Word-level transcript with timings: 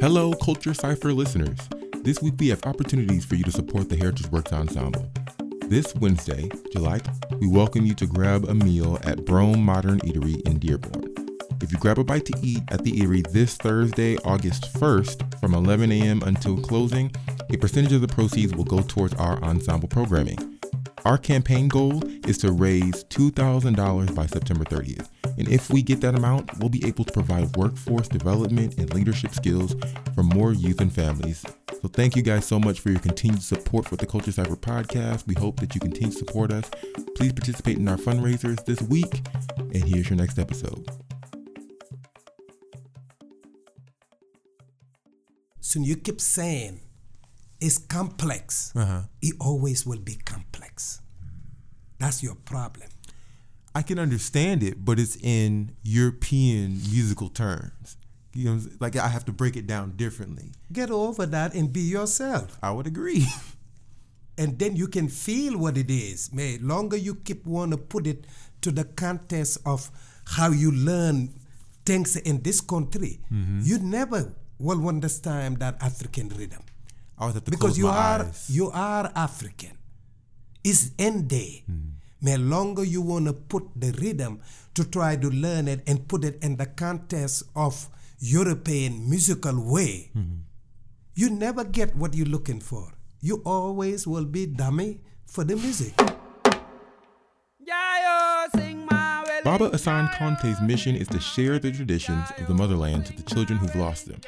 Hello, 0.00 0.32
Culture 0.34 0.74
Cipher 0.74 1.12
listeners. 1.12 1.58
This 2.02 2.22
week 2.22 2.34
we 2.38 2.48
have 2.48 2.64
opportunities 2.64 3.24
for 3.24 3.34
you 3.34 3.44
to 3.44 3.50
support 3.50 3.88
the 3.88 3.96
Heritage 3.96 4.30
Works 4.30 4.52
Ensemble. 4.52 5.10
This 5.66 5.94
Wednesday, 5.96 6.48
July, 6.72 7.00
we 7.40 7.46
welcome 7.46 7.84
you 7.84 7.94
to 7.94 8.06
grab 8.06 8.44
a 8.44 8.54
meal 8.54 8.98
at 9.04 9.24
Brome 9.24 9.64
Modern 9.64 10.00
Eatery 10.00 10.40
in 10.46 10.58
Dearborn. 10.58 11.14
If 11.62 11.72
you 11.72 11.78
grab 11.78 11.98
a 11.98 12.04
bite 12.04 12.26
to 12.26 12.38
eat 12.42 12.62
at 12.68 12.84
the 12.84 12.92
eatery 12.92 13.26
this 13.32 13.56
Thursday, 13.56 14.16
August 14.18 14.72
1st, 14.74 15.40
from 15.40 15.54
11 15.54 15.90
a.m. 15.92 16.22
until 16.22 16.60
closing, 16.60 17.10
a 17.50 17.56
percentage 17.56 17.92
of 17.92 18.00
the 18.00 18.08
proceeds 18.08 18.54
will 18.54 18.64
go 18.64 18.80
towards 18.82 19.14
our 19.14 19.42
ensemble 19.42 19.88
programming. 19.88 20.60
Our 21.04 21.18
campaign 21.18 21.68
goal 21.68 22.02
is 22.28 22.38
to 22.38 22.52
raise 22.52 23.04
$2,000 23.04 24.14
by 24.14 24.26
September 24.26 24.64
30th. 24.64 25.08
And 25.38 25.48
if 25.48 25.70
we 25.70 25.82
get 25.82 26.00
that 26.02 26.14
amount, 26.14 26.58
we'll 26.58 26.68
be 26.68 26.86
able 26.86 27.04
to 27.04 27.12
provide 27.12 27.56
workforce 27.56 28.08
development 28.08 28.78
and 28.78 28.92
leadership 28.94 29.34
skills 29.34 29.74
for 30.14 30.22
more 30.22 30.52
youth 30.52 30.80
and 30.80 30.92
families. 30.92 31.44
So 31.82 31.88
thank 31.88 32.16
you 32.16 32.22
guys 32.22 32.46
so 32.46 32.58
much 32.58 32.80
for 32.80 32.90
your 32.90 33.00
continued 33.00 33.42
support 33.42 33.88
for 33.88 33.96
the 33.96 34.06
Culture 34.06 34.32
Cipher 34.32 34.56
podcast. 34.56 35.26
We 35.26 35.34
hope 35.34 35.60
that 35.60 35.74
you 35.74 35.80
continue 35.80 36.12
to 36.12 36.18
support 36.18 36.52
us. 36.52 36.70
Please 37.16 37.32
participate 37.32 37.78
in 37.78 37.88
our 37.88 37.96
fundraisers 37.96 38.64
this 38.64 38.80
week. 38.82 39.20
And 39.58 39.84
here's 39.84 40.08
your 40.08 40.16
next 40.16 40.38
episode. 40.38 40.88
So 45.60 45.80
you 45.80 45.96
keep 45.96 46.20
saying 46.20 46.80
it's 47.60 47.78
complex. 47.78 48.72
Uh-huh. 48.76 49.02
It 49.20 49.34
always 49.40 49.84
will 49.84 49.98
be 49.98 50.14
complex. 50.14 51.00
That's 51.98 52.22
your 52.22 52.36
problem. 52.36 52.88
I 53.74 53.82
can 53.82 53.98
understand 53.98 54.62
it, 54.62 54.84
but 54.84 54.98
it's 55.00 55.16
in 55.16 55.74
European 55.82 56.80
musical 56.90 57.28
terms. 57.28 57.96
You 58.32 58.44
know, 58.54 58.60
like 58.80 58.96
I 58.96 59.08
have 59.08 59.24
to 59.26 59.32
break 59.32 59.56
it 59.56 59.66
down 59.66 59.96
differently. 59.96 60.52
Get 60.72 60.90
over 60.90 61.26
that 61.26 61.54
and 61.54 61.72
be 61.72 61.80
yourself. 61.82 62.58
I 62.62 62.70
would 62.70 62.86
agree. 62.86 63.26
And 64.36 64.58
then 64.58 64.74
you 64.74 64.88
can 64.88 65.06
feel 65.06 65.56
what 65.56 65.78
it 65.78 65.88
is. 65.92 66.32
May 66.32 66.58
longer 66.58 66.96
you 66.96 67.14
keep 67.14 67.46
want 67.46 67.70
to 67.70 67.76
put 67.78 68.04
it 68.04 68.26
to 68.62 68.72
the 68.72 68.82
context 68.82 69.58
of 69.64 69.88
how 70.26 70.48
you 70.50 70.72
learn 70.72 71.38
things 71.86 72.16
in 72.16 72.42
this 72.42 72.60
country, 72.60 73.20
Mm-hmm. 73.32 73.60
you 73.62 73.78
never 73.78 74.34
will 74.58 74.88
understand 74.88 75.58
that 75.60 75.76
African 75.80 76.30
rhythm. 76.30 76.62
I 77.16 77.22
always 77.22 77.34
have 77.34 77.44
to 77.44 77.50
because 77.52 77.78
you 77.78 77.86
are 77.86 78.22
eyes. 78.26 78.50
you 78.50 78.70
are 78.72 79.12
African. 79.14 79.78
It's 80.64 80.90
end 80.98 81.28
day. 81.28 81.62
Mm-hmm. 81.70 81.93
The 82.24 82.38
longer 82.38 82.82
you 82.84 83.02
want 83.02 83.26
to 83.26 83.34
put 83.34 83.64
the 83.76 83.92
rhythm 84.00 84.40
to 84.74 84.82
try 84.84 85.14
to 85.16 85.28
learn 85.28 85.68
it 85.68 85.82
and 85.86 86.08
put 86.08 86.24
it 86.24 86.42
in 86.42 86.56
the 86.56 86.64
context 86.66 87.44
of 87.54 87.88
European 88.18 89.08
musical 89.10 89.56
way, 89.72 90.10
Mm-hmm. 90.16 90.40
you 91.14 91.28
never 91.30 91.64
get 91.64 91.94
what 91.94 92.14
you're 92.14 92.26
looking 92.36 92.60
for. 92.60 92.92
You 93.20 93.42
always 93.44 94.06
will 94.06 94.24
be 94.24 94.46
dummy 94.46 95.00
for 95.26 95.44
the 95.44 95.54
music. 95.56 95.94
Baba 99.44 99.68
Assane 99.70 100.08
Konte's 100.16 100.60
mission 100.62 100.96
is 100.96 101.08
to 101.08 101.20
share 101.20 101.58
the 101.58 101.70
traditions 101.70 102.26
of 102.38 102.46
the 102.48 102.54
motherland 102.54 103.04
to 103.06 103.12
the 103.12 103.22
children 103.22 103.58
who've 103.58 103.76
lost 103.76 104.06
them. 104.08 104.20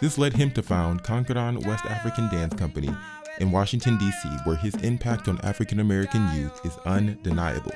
This 0.00 0.16
led 0.18 0.32
him 0.34 0.50
to 0.52 0.62
found 0.62 1.02
KanKouran 1.04 1.66
West 1.66 1.84
African 1.84 2.28
Dance 2.30 2.54
Company 2.54 2.88
in 3.38 3.50
Washington, 3.50 3.98
D.C., 3.98 4.28
where 4.44 4.56
his 4.56 4.74
impact 4.76 5.28
on 5.28 5.40
African 5.40 5.80
American 5.80 6.28
youth 6.34 6.64
is 6.64 6.76
undeniable. 6.86 7.72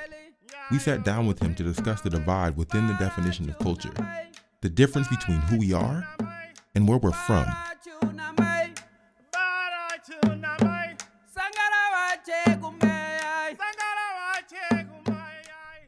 We 0.70 0.78
sat 0.78 1.04
down 1.04 1.26
with 1.26 1.40
him 1.40 1.54
to 1.56 1.62
discuss 1.62 2.00
the 2.00 2.10
divide 2.10 2.56
within 2.56 2.86
the 2.86 2.94
definition 2.94 3.48
of 3.48 3.58
culture, 3.58 3.92
the 4.60 4.68
difference 4.68 5.08
between 5.08 5.38
who 5.38 5.58
we 5.58 5.72
are 5.72 6.06
and 6.74 6.86
where 6.86 6.98
we're 6.98 7.12
from. 7.12 7.46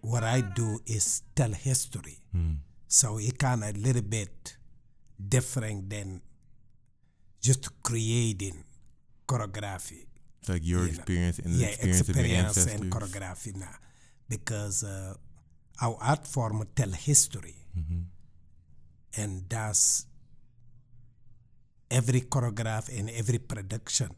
What 0.01 0.25
I 0.25 0.41
do 0.41 0.81
is 0.87 1.23
tell 1.37 1.53
history. 1.53 2.19
Hmm. 2.33 2.53
So 2.89 3.19
it 3.19 3.39
kind 3.39 3.63
of 3.63 3.77
a 3.77 3.79
little 3.79 4.03
bit 4.03 4.57
different 5.29 5.91
than 5.91 6.23
just 7.41 7.69
creating 7.83 8.65
choreography. 9.31 10.01
It's 10.41 10.49
like 10.55 10.65
your 10.73 10.81
You 10.81 10.87
know, 10.93 10.95
experience 10.99 11.37
and 11.45 11.51
the 11.55 11.59
yeah, 11.63 11.69
experience, 11.69 12.09
of 12.09 12.17
your 12.17 12.27
ancestors. 12.45 12.75
and 12.75 12.83
choreography 12.95 13.53
now, 13.67 13.77
because 14.35 14.77
uh, 14.95 15.15
our 15.85 15.97
art 16.13 16.25
form 16.35 16.59
tell 16.79 16.93
history, 17.11 17.57
Mm-hmm. 17.81 18.01
and 19.23 19.33
that's 19.55 19.83
every 21.99 22.21
choreograph 22.35 22.87
and 22.99 23.07
every 23.11 23.39
production, 23.53 24.11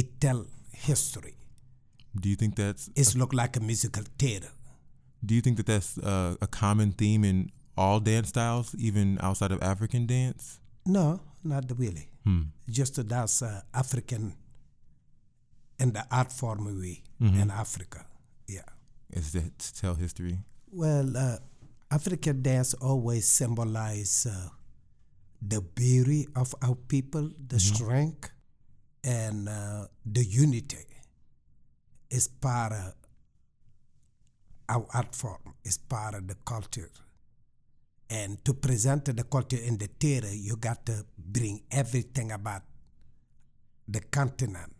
it 0.00 0.08
tell 0.24 0.40
history. 0.72 1.34
Do 2.22 2.26
you 2.32 2.36
think 2.36 2.52
that's 2.56 2.82
It's 3.00 3.14
look 3.20 3.32
like 3.42 3.56
a 3.56 3.60
musical 3.60 4.04
theater. 4.18 4.50
Do 5.28 5.34
you 5.36 5.42
think 5.44 5.56
that 5.58 5.66
that's 5.66 5.90
uh, 5.98 6.36
a 6.40 6.46
common 6.62 6.92
theme 6.92 7.22
in 7.30 7.50
all 7.76 8.00
dance 8.00 8.28
styles, 8.28 8.74
even 8.88 9.18
outside 9.20 9.52
of 9.52 9.62
African 9.62 10.06
dance? 10.06 10.58
No, 10.86 11.20
not 11.44 11.64
really. 11.82 12.08
Hmm. 12.28 12.42
Just 12.68 12.96
that 12.96 13.08
that's 13.08 13.40
uh, 13.42 13.62
African, 13.72 14.34
and 15.80 15.94
the 15.94 16.04
art 16.10 16.30
form 16.32 16.64
way 16.66 17.02
Mm-hmm. 17.22 17.40
in 17.40 17.50
Africa. 17.50 18.04
Yeah. 18.46 18.68
Is 19.10 19.32
that 19.32 19.58
to 19.58 19.74
tell 19.80 19.94
history? 19.94 20.38
Well, 20.70 21.16
uh, 21.16 21.38
African 21.90 22.42
dance 22.42 22.74
always 22.74 23.26
symbolize 23.26 24.26
uh, 24.30 24.50
the 25.40 25.60
beauty 25.62 26.28
of 26.36 26.54
our 26.62 26.76
people, 26.76 27.30
the 27.48 27.58
strength, 27.58 28.30
and 29.02 29.48
uh, 29.48 29.86
the 30.04 30.22
unity. 30.24 30.84
Is 32.10 32.28
part 32.28 32.72
of 32.72 32.94
our 34.68 34.86
art 34.94 35.14
form. 35.14 35.54
Is 35.64 35.78
part 35.78 36.14
of 36.14 36.26
the 36.28 36.36
culture. 36.44 36.90
And 38.10 38.42
to 38.44 38.54
present 38.54 39.04
the 39.04 39.24
culture 39.24 39.58
in 39.58 39.76
the 39.78 39.88
theater, 40.00 40.32
you 40.32 40.56
got 40.56 40.86
to 40.86 41.04
bring 41.18 41.62
everything 41.70 42.32
about 42.32 42.62
the 43.86 44.00
continent 44.00 44.72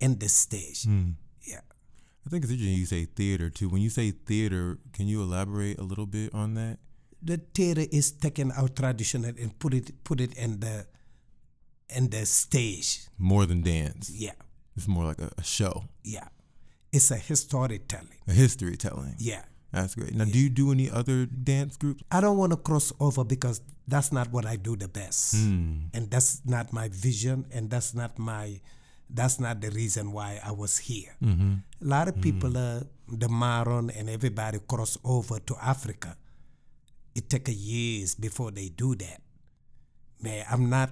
in 0.00 0.18
the 0.18 0.28
stage. 0.28 0.84
Hmm. 0.84 1.10
Yeah. 1.46 1.60
I 2.26 2.30
think 2.30 2.42
it's 2.44 2.52
interesting 2.52 2.76
you 2.78 2.86
say 2.86 3.04
theater 3.04 3.48
too. 3.50 3.68
When 3.68 3.80
you 3.82 3.90
say 3.90 4.10
theater, 4.10 4.78
can 4.92 5.06
you 5.06 5.22
elaborate 5.22 5.78
a 5.78 5.82
little 5.84 6.06
bit 6.06 6.34
on 6.34 6.54
that? 6.54 6.78
the 7.22 7.36
theater 7.54 7.84
is 7.92 8.12
taking 8.12 8.50
our 8.52 8.66
tradition 8.68 9.24
and 9.26 9.58
put 9.58 9.74
it 9.74 9.92
put 10.04 10.22
it 10.22 10.32
in 10.38 10.60
the 10.60 10.86
in 11.94 12.08
the 12.08 12.24
stage. 12.24 13.00
More 13.18 13.44
than 13.44 13.60
dance. 13.62 14.10
Yeah, 14.10 14.32
It's 14.74 14.88
more 14.88 15.04
like 15.04 15.18
a, 15.20 15.30
a 15.36 15.42
show, 15.44 15.84
yeah. 16.02 16.28
It's 16.92 17.10
a 17.10 17.16
history 17.16 17.78
telling. 17.78 18.16
a 18.26 18.32
history 18.32 18.76
telling. 18.78 19.16
Yeah. 19.18 19.42
That's 19.72 19.94
great. 19.94 20.14
Now, 20.14 20.24
do 20.24 20.38
you 20.38 20.50
do 20.50 20.72
any 20.72 20.90
other 20.90 21.26
dance 21.26 21.76
groups? 21.76 22.02
I 22.10 22.20
don't 22.20 22.36
want 22.36 22.52
to 22.52 22.56
cross 22.56 22.92
over 22.98 23.24
because 23.24 23.60
that's 23.86 24.10
not 24.12 24.32
what 24.32 24.44
I 24.44 24.56
do 24.56 24.76
the 24.76 24.88
best. 24.88 25.36
Hmm. 25.36 25.90
And 25.94 26.10
that's 26.10 26.42
not 26.44 26.72
my 26.72 26.88
vision 26.88 27.46
and 27.52 27.70
that's 27.70 27.94
not 27.94 28.18
my 28.18 28.60
that's 29.12 29.40
not 29.40 29.60
the 29.60 29.70
reason 29.70 30.12
why 30.12 30.40
I 30.44 30.52
was 30.52 30.78
here. 30.78 31.16
Mm-hmm. 31.22 31.54
A 31.82 31.84
lot 31.84 32.06
of 32.06 32.20
people 32.20 32.50
mm-hmm. 32.50 32.86
uh, 32.86 33.16
the 33.18 33.28
Maron 33.28 33.90
and 33.90 34.08
everybody 34.08 34.58
cross 34.66 34.96
over 35.04 35.40
to 35.40 35.56
Africa. 35.60 36.16
It 37.14 37.28
take 37.28 37.48
years 37.48 38.14
before 38.14 38.52
they 38.52 38.68
do 38.68 38.94
that. 38.94 39.20
Man, 40.22 40.44
I'm 40.48 40.70
not 40.70 40.90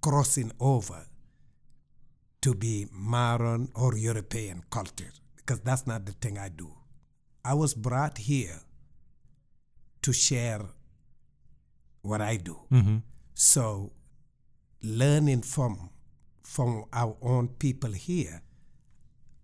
crossing 0.00 0.50
over 0.58 1.06
to 2.42 2.54
be 2.54 2.86
Maron 2.92 3.68
or 3.74 3.96
European 3.96 4.64
culture 4.70 5.12
because 5.36 5.60
that's 5.60 5.86
not 5.86 6.06
the 6.06 6.12
thing 6.12 6.38
I 6.38 6.48
do. 6.48 6.72
I 7.44 7.54
was 7.54 7.74
brought 7.74 8.18
here 8.18 8.60
to 10.02 10.12
share 10.12 10.62
what 12.02 12.20
I 12.20 12.36
do. 12.36 12.56
So 13.34 13.92
learning 14.82 15.42
from 15.42 15.90
from 16.42 16.84
our 16.92 17.16
own 17.22 17.48
people 17.48 17.92
here, 17.92 18.42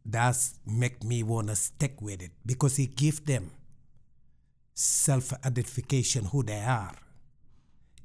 that's 0.04 0.58
make 0.66 1.04
me 1.04 1.22
wanna 1.22 1.54
stick 1.56 2.00
with 2.02 2.20
it 2.22 2.32
because 2.44 2.78
it 2.78 2.96
give 2.96 3.25
them 3.25 3.50
self-identification 4.75 6.26
who 6.26 6.43
they 6.43 6.60
are 6.60 6.96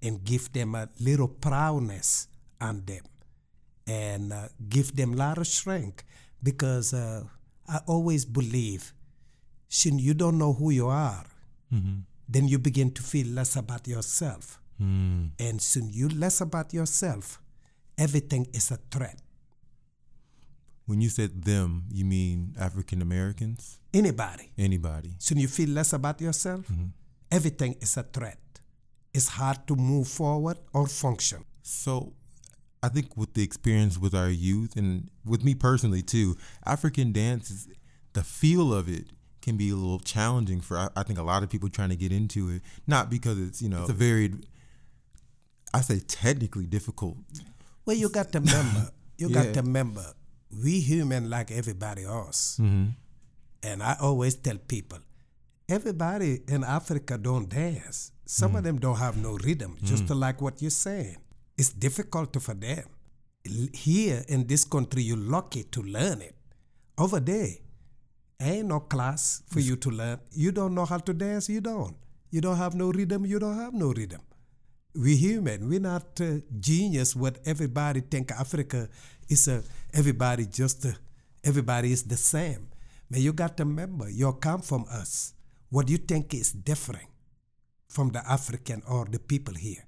and 0.01 0.23
give 0.23 0.51
them 0.53 0.75
a 0.75 0.87
little 0.99 1.27
proudness 1.27 2.27
on 2.61 2.83
them 2.85 3.03
and 3.87 4.31
uh, 4.31 4.47
give 4.69 4.95
them 4.95 5.13
a 5.13 5.17
lot 5.17 5.37
of 5.37 5.47
strength 5.47 6.03
because 6.41 6.93
uh, 6.93 7.23
I 7.67 7.79
always 7.87 8.25
believe 8.25 8.93
since 9.71 10.01
you 10.01 10.13
don't 10.13 10.37
know 10.37 10.51
who 10.51 10.69
you 10.69 10.87
are, 10.87 11.25
mm-hmm. 11.73 12.01
then 12.27 12.47
you 12.47 12.59
begin 12.59 12.91
to 12.91 13.01
feel 13.01 13.27
less 13.27 13.55
about 13.55 13.87
yourself. 13.87 14.59
Mm. 14.81 15.29
And 15.39 15.61
soon 15.61 15.89
you 15.93 16.09
less 16.09 16.41
about 16.41 16.73
yourself, 16.73 17.39
everything 17.97 18.47
is 18.53 18.69
a 18.71 18.77
threat. 18.91 19.17
When 20.87 20.99
you 20.99 21.07
said 21.07 21.45
them, 21.45 21.85
you 21.89 22.03
mean 22.03 22.53
African 22.59 23.01
Americans? 23.01 23.79
Anybody. 23.93 24.51
Anybody? 24.57 25.15
Soon 25.19 25.37
you 25.37 25.47
feel 25.47 25.69
less 25.69 25.93
about 25.93 26.19
yourself, 26.19 26.67
mm-hmm. 26.67 26.87
everything 27.31 27.77
is 27.79 27.95
a 27.95 28.03
threat. 28.03 28.39
It's 29.13 29.29
hard 29.29 29.65
to 29.67 29.75
move 29.77 30.09
forward 30.09 30.57
or 30.73 30.87
function. 30.87 31.45
So, 31.63 32.11
I 32.83 32.89
think 32.89 33.15
with 33.15 33.35
the 33.35 33.43
experience 33.43 33.97
with 33.97 34.13
our 34.13 34.29
youth 34.29 34.75
and 34.75 35.09
with 35.23 35.45
me 35.45 35.55
personally 35.55 36.01
too, 36.01 36.35
African 36.65 37.13
dance 37.13 37.49
is 37.51 37.69
the 38.11 38.23
feel 38.23 38.73
of 38.73 38.89
it 38.89 39.05
can 39.41 39.57
be 39.57 39.69
a 39.69 39.75
little 39.75 39.99
challenging 39.99 40.61
for 40.61 40.91
I 40.95 41.03
think 41.03 41.19
a 41.19 41.23
lot 41.23 41.43
of 41.43 41.49
people 41.49 41.69
trying 41.69 41.89
to 41.89 41.95
get 41.95 42.11
into 42.11 42.49
it. 42.49 42.61
Not 42.87 43.09
because 43.09 43.39
it's 43.39 43.61
you 43.61 43.69
know 43.69 43.81
it's 43.81 43.89
a 43.89 43.93
very 43.93 44.33
I 45.73 45.81
say 45.81 45.99
technically 45.99 46.65
difficult. 46.65 47.17
Well, 47.85 47.95
you 47.95 48.09
got 48.09 48.31
to 48.33 48.39
remember, 48.39 48.89
you 49.17 49.29
yeah. 49.29 49.43
got 49.43 49.53
to 49.53 49.61
remember, 49.61 50.05
we 50.63 50.79
human 50.79 51.29
like 51.29 51.51
everybody 51.51 52.03
else. 52.03 52.57
Mm-hmm. 52.61 52.89
And 53.63 53.83
I 53.83 53.95
always 54.01 54.35
tell 54.35 54.57
people, 54.57 54.99
everybody 55.69 56.41
in 56.47 56.63
Africa 56.63 57.17
don't 57.17 57.47
dance. 57.47 58.11
Some 58.25 58.49
mm-hmm. 58.49 58.57
of 58.57 58.63
them 58.63 58.79
don't 58.79 58.97
have 58.97 59.17
no 59.17 59.37
rhythm, 59.43 59.77
just 59.83 60.05
mm-hmm. 60.05 60.19
like 60.19 60.41
what 60.41 60.61
you're 60.61 60.71
saying. 60.71 61.17
It's 61.57 61.69
difficult 61.69 62.41
for 62.41 62.53
them. 62.53 62.85
Here 63.73 64.23
in 64.27 64.47
this 64.47 64.63
country, 64.63 65.03
you're 65.03 65.17
lucky 65.17 65.63
to 65.63 65.81
learn 65.81 66.21
it. 66.21 66.35
Over 66.97 67.19
there, 67.19 67.55
ain't 68.41 68.67
no 68.67 68.79
class 68.79 69.43
for 69.47 69.59
you 69.59 69.75
to 69.77 69.89
learn. 69.89 70.19
You 70.31 70.51
don't 70.51 70.73
know 70.75 70.85
how 70.85 70.97
to 70.97 71.13
dance, 71.13 71.49
you 71.49 71.61
don't. 71.61 71.95
You 72.29 72.41
don't 72.41 72.57
have 72.57 72.75
no 72.75 72.91
rhythm, 72.91 73.25
you 73.25 73.39
don't 73.39 73.57
have 73.57 73.73
no 73.73 73.91
rhythm. 73.91 74.21
We 74.93 75.15
human, 75.15 75.69
we're 75.69 75.79
not 75.79 76.19
uh, 76.19 76.39
genius. 76.59 77.15
What 77.15 77.39
everybody 77.45 78.01
think 78.01 78.31
Africa 78.31 78.89
is 79.29 79.47
a 79.47 79.63
everybody 79.93 80.45
just 80.45 80.85
uh, 80.85 80.91
everybody 81.43 81.91
is 81.91 82.03
the 82.03 82.17
same. 82.17 82.67
But 83.09 83.19
you 83.19 83.33
got 83.33 83.57
to 83.57 83.63
remember, 83.63 84.09
you 84.09 84.31
come 84.33 84.61
from 84.61 84.85
us. 84.89 85.33
What 85.69 85.89
you 85.89 85.97
think 85.97 86.33
is 86.33 86.51
different 86.51 87.07
from 87.87 88.09
the 88.09 88.25
African 88.29 88.81
or 88.87 89.05
the 89.05 89.19
people 89.19 89.53
here. 89.53 89.85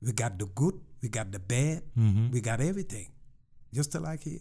We 0.00 0.12
got 0.12 0.38
the 0.38 0.46
good, 0.46 0.74
we 1.02 1.08
got 1.08 1.30
the 1.30 1.38
bad, 1.38 1.82
mm-hmm. 1.98 2.30
we 2.32 2.40
got 2.40 2.60
everything, 2.60 3.08
just 3.72 3.94
like 3.94 4.24
here. 4.24 4.40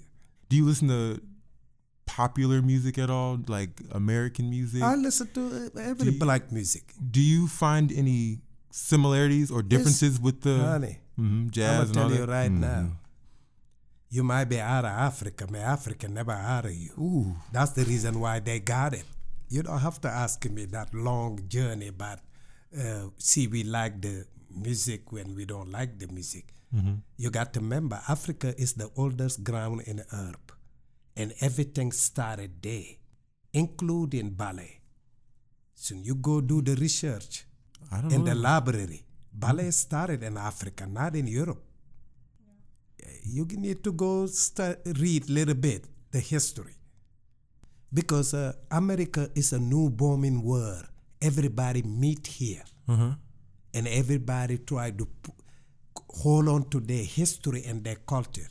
Do 0.49 0.55
you 0.55 0.65
listen 0.65 0.87
to 0.87 1.21
popular 2.05 2.61
music 2.61 2.97
at 2.97 3.09
all, 3.09 3.39
like 3.47 3.81
American 3.91 4.49
music? 4.49 4.83
I 4.83 4.95
listen 4.95 5.27
to 5.33 5.71
every 5.79 6.11
you, 6.11 6.19
black 6.19 6.51
music. 6.51 6.93
Do 6.99 7.21
you 7.21 7.47
find 7.47 7.91
any 7.91 8.39
similarities 8.71 9.51
or 9.51 9.61
differences 9.61 10.19
with 10.19 10.41
the 10.41 10.57
honey, 10.57 10.99
mm-hmm, 11.19 11.49
jazz? 11.49 11.89
I'm 11.89 11.93
gonna 11.93 12.09
tell 12.09 12.17
you 12.17 12.25
right 12.25 12.51
mm-hmm. 12.51 12.61
now. 12.61 12.91
You 14.09 14.23
might 14.23 14.45
be 14.45 14.59
out 14.59 14.83
of 14.83 14.91
Africa, 14.91 15.47
but 15.49 15.61
Africa 15.61 16.07
never 16.09 16.33
out 16.33 16.65
of 16.65 16.73
you. 16.73 16.91
Ooh. 16.99 17.35
That's 17.51 17.71
the 17.71 17.85
reason 17.85 18.19
why 18.19 18.39
they 18.39 18.59
got 18.59 18.93
it. 18.93 19.05
You 19.47 19.63
don't 19.63 19.79
have 19.79 20.01
to 20.01 20.09
ask 20.09 20.43
me 20.49 20.65
that 20.65 20.93
long 20.93 21.39
journey, 21.47 21.91
but 21.91 22.19
uh, 22.77 23.07
see, 23.17 23.47
we 23.47 23.63
like 23.63 24.01
the 24.01 24.25
music 24.49 25.11
when 25.11 25.35
we 25.35 25.45
don't 25.45 25.71
like 25.71 25.97
the 25.97 26.07
music. 26.07 26.53
Mm-hmm. 26.75 26.95
You 27.17 27.29
got 27.29 27.53
to 27.53 27.59
remember, 27.59 28.01
Africa 28.07 28.53
is 28.57 28.73
the 28.73 28.89
oldest 28.97 29.43
ground 29.43 29.83
in 29.85 29.97
the 29.97 30.05
Earth 30.13 30.50
and 31.15 31.33
everything 31.41 31.91
started 31.91 32.61
there, 32.61 32.95
including 33.53 34.31
ballet. 34.31 34.81
So 35.75 35.95
you 35.95 36.15
go 36.15 36.41
do 36.41 36.61
the 36.61 36.75
research 36.75 37.45
in 38.09 38.09
know. 38.09 38.25
the 38.25 38.35
library. 38.35 39.03
Ballet 39.33 39.71
started 39.71 40.23
in 40.23 40.37
Africa, 40.37 40.85
not 40.85 41.15
in 41.15 41.27
Europe. 41.27 41.63
Yeah. 42.99 43.09
You 43.23 43.45
need 43.45 43.83
to 43.83 43.91
go 43.91 44.27
start, 44.27 44.79
read 44.99 45.29
a 45.29 45.31
little 45.31 45.55
bit 45.55 45.85
the 46.11 46.19
history. 46.19 46.75
Because 47.93 48.33
uh, 48.33 48.53
America 48.69 49.29
is 49.35 49.53
a 49.53 49.59
new 49.59 49.89
booming 49.89 50.43
world. 50.43 50.85
Everybody 51.21 51.81
meet 51.81 52.27
here. 52.27 52.63
Mm-hmm. 52.87 53.11
And 53.73 53.87
everybody 53.87 54.57
try 54.59 54.91
to 54.91 55.05
p- 55.05 55.31
hold 56.09 56.47
on 56.47 56.69
to 56.69 56.79
their 56.79 57.03
history 57.03 57.63
and 57.65 57.83
their 57.83 57.95
culture. 57.95 58.49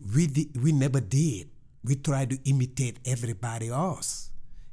We, 0.00 0.26
di- 0.26 0.50
we 0.62 0.72
never 0.72 1.00
did 1.00 1.50
we 1.86 1.94
try 1.94 2.24
to 2.24 2.36
imitate 2.44 2.98
everybody 3.04 3.68
else. 3.68 4.30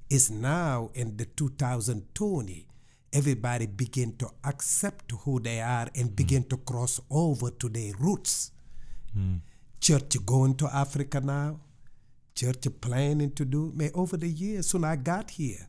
It's 0.09 0.31
now 0.31 0.89
in 0.95 1.15
the 1.15 1.25
2020, 1.25 2.67
everybody 3.13 3.67
begin 3.67 4.17
to 4.17 4.29
accept 4.43 5.11
who 5.23 5.39
they 5.39 5.61
are 5.61 5.87
and 5.95 6.09
mm. 6.09 6.15
begin 6.15 6.43
to 6.45 6.57
cross 6.57 6.99
over 7.11 7.51
to 7.51 7.69
their 7.69 7.93
roots. 7.99 8.51
Mm. 9.17 9.41
Church 9.79 10.15
going 10.25 10.55
to 10.55 10.67
Africa 10.73 11.21
now, 11.21 11.59
church 12.33 12.65
planning 12.81 13.31
to 13.31 13.45
do. 13.45 13.71
Me 13.75 13.91
over 13.93 14.17
the 14.17 14.27
years, 14.27 14.67
soon 14.67 14.83
I 14.83 14.95
got 14.95 15.29
here, 15.29 15.67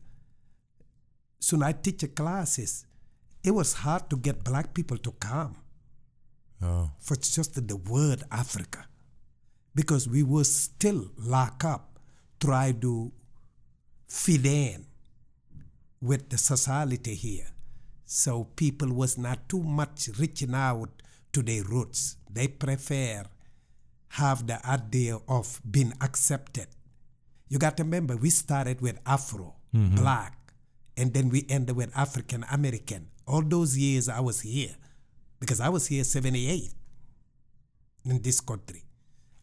soon 1.39 1.61
I 1.61 1.73
teach 1.73 2.03
classes. 2.15 2.85
It 3.43 3.51
was 3.51 3.73
hard 3.73 4.09
to 4.09 4.17
get 4.17 4.43
black 4.43 4.73
people 4.73 4.97
to 4.97 5.11
come. 5.11 5.57
Oh. 6.63 6.89
For 6.99 7.15
just 7.15 7.67
the 7.67 7.75
word 7.75 8.23
Africa 8.31 8.87
because 9.75 10.07
we 10.07 10.23
were 10.23 10.45
still 10.45 11.11
locked 11.17 11.65
up, 11.65 11.99
try 12.39 12.71
to 12.71 13.11
fit 14.07 14.45
in 14.45 14.85
with 16.01 16.29
the 16.29 16.37
society 16.37 17.13
here. 17.13 17.47
So 18.05 18.45
people 18.55 18.93
was 18.93 19.17
not 19.17 19.49
too 19.49 19.61
much 19.61 20.09
reaching 20.17 20.53
out 20.53 20.89
to 21.33 21.41
their 21.41 21.63
roots. 21.63 22.17
They 22.31 22.47
prefer 22.47 23.23
have 24.09 24.47
the 24.47 24.65
idea 24.65 25.17
of 25.27 25.61
being 25.69 25.91
accepted. 25.99 26.67
You 27.49 27.59
got 27.59 27.75
to 27.77 27.83
remember, 27.83 28.15
we 28.15 28.29
started 28.29 28.79
with 28.79 28.97
Afro, 29.05 29.55
mm-hmm. 29.75 29.95
black, 29.95 30.53
and 30.95 31.13
then 31.13 31.29
we 31.29 31.45
ended 31.49 31.75
with 31.75 31.95
African 31.97 32.45
American. 32.49 33.07
All 33.27 33.41
those 33.41 33.77
years 33.77 34.07
I 34.07 34.21
was 34.21 34.41
here, 34.41 34.75
because 35.39 35.59
I 35.59 35.67
was 35.67 35.87
here 35.87 36.05
78 36.05 36.71
in 38.05 38.21
this 38.21 38.39
country. 38.39 38.84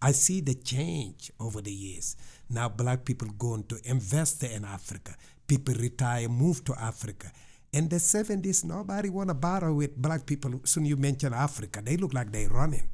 I 0.02 0.10
see 0.12 0.40
the 0.40 0.54
change 0.54 1.30
over 1.38 1.62
the 1.62 1.72
years. 1.72 2.16
Now 2.50 2.68
black 2.68 3.04
people 3.04 3.28
going 3.38 3.62
to 3.64 3.78
invest 3.84 4.42
in 4.42 4.64
Africa. 4.64 5.14
People 5.46 5.74
retire, 5.74 6.28
move 6.28 6.64
to 6.64 6.74
Africa. 6.74 7.30
In 7.72 7.88
the 7.88 7.96
70s, 7.96 8.64
nobody 8.64 9.08
want 9.08 9.30
to 9.30 9.34
bother 9.34 9.72
with 9.72 9.96
black 9.96 10.26
people. 10.26 10.60
Soon 10.64 10.84
you 10.86 10.96
mention 10.96 11.32
Africa, 11.32 11.80
they 11.82 11.96
look 11.96 12.12
like 12.12 12.32
they 12.32 12.48
running. 12.48 12.88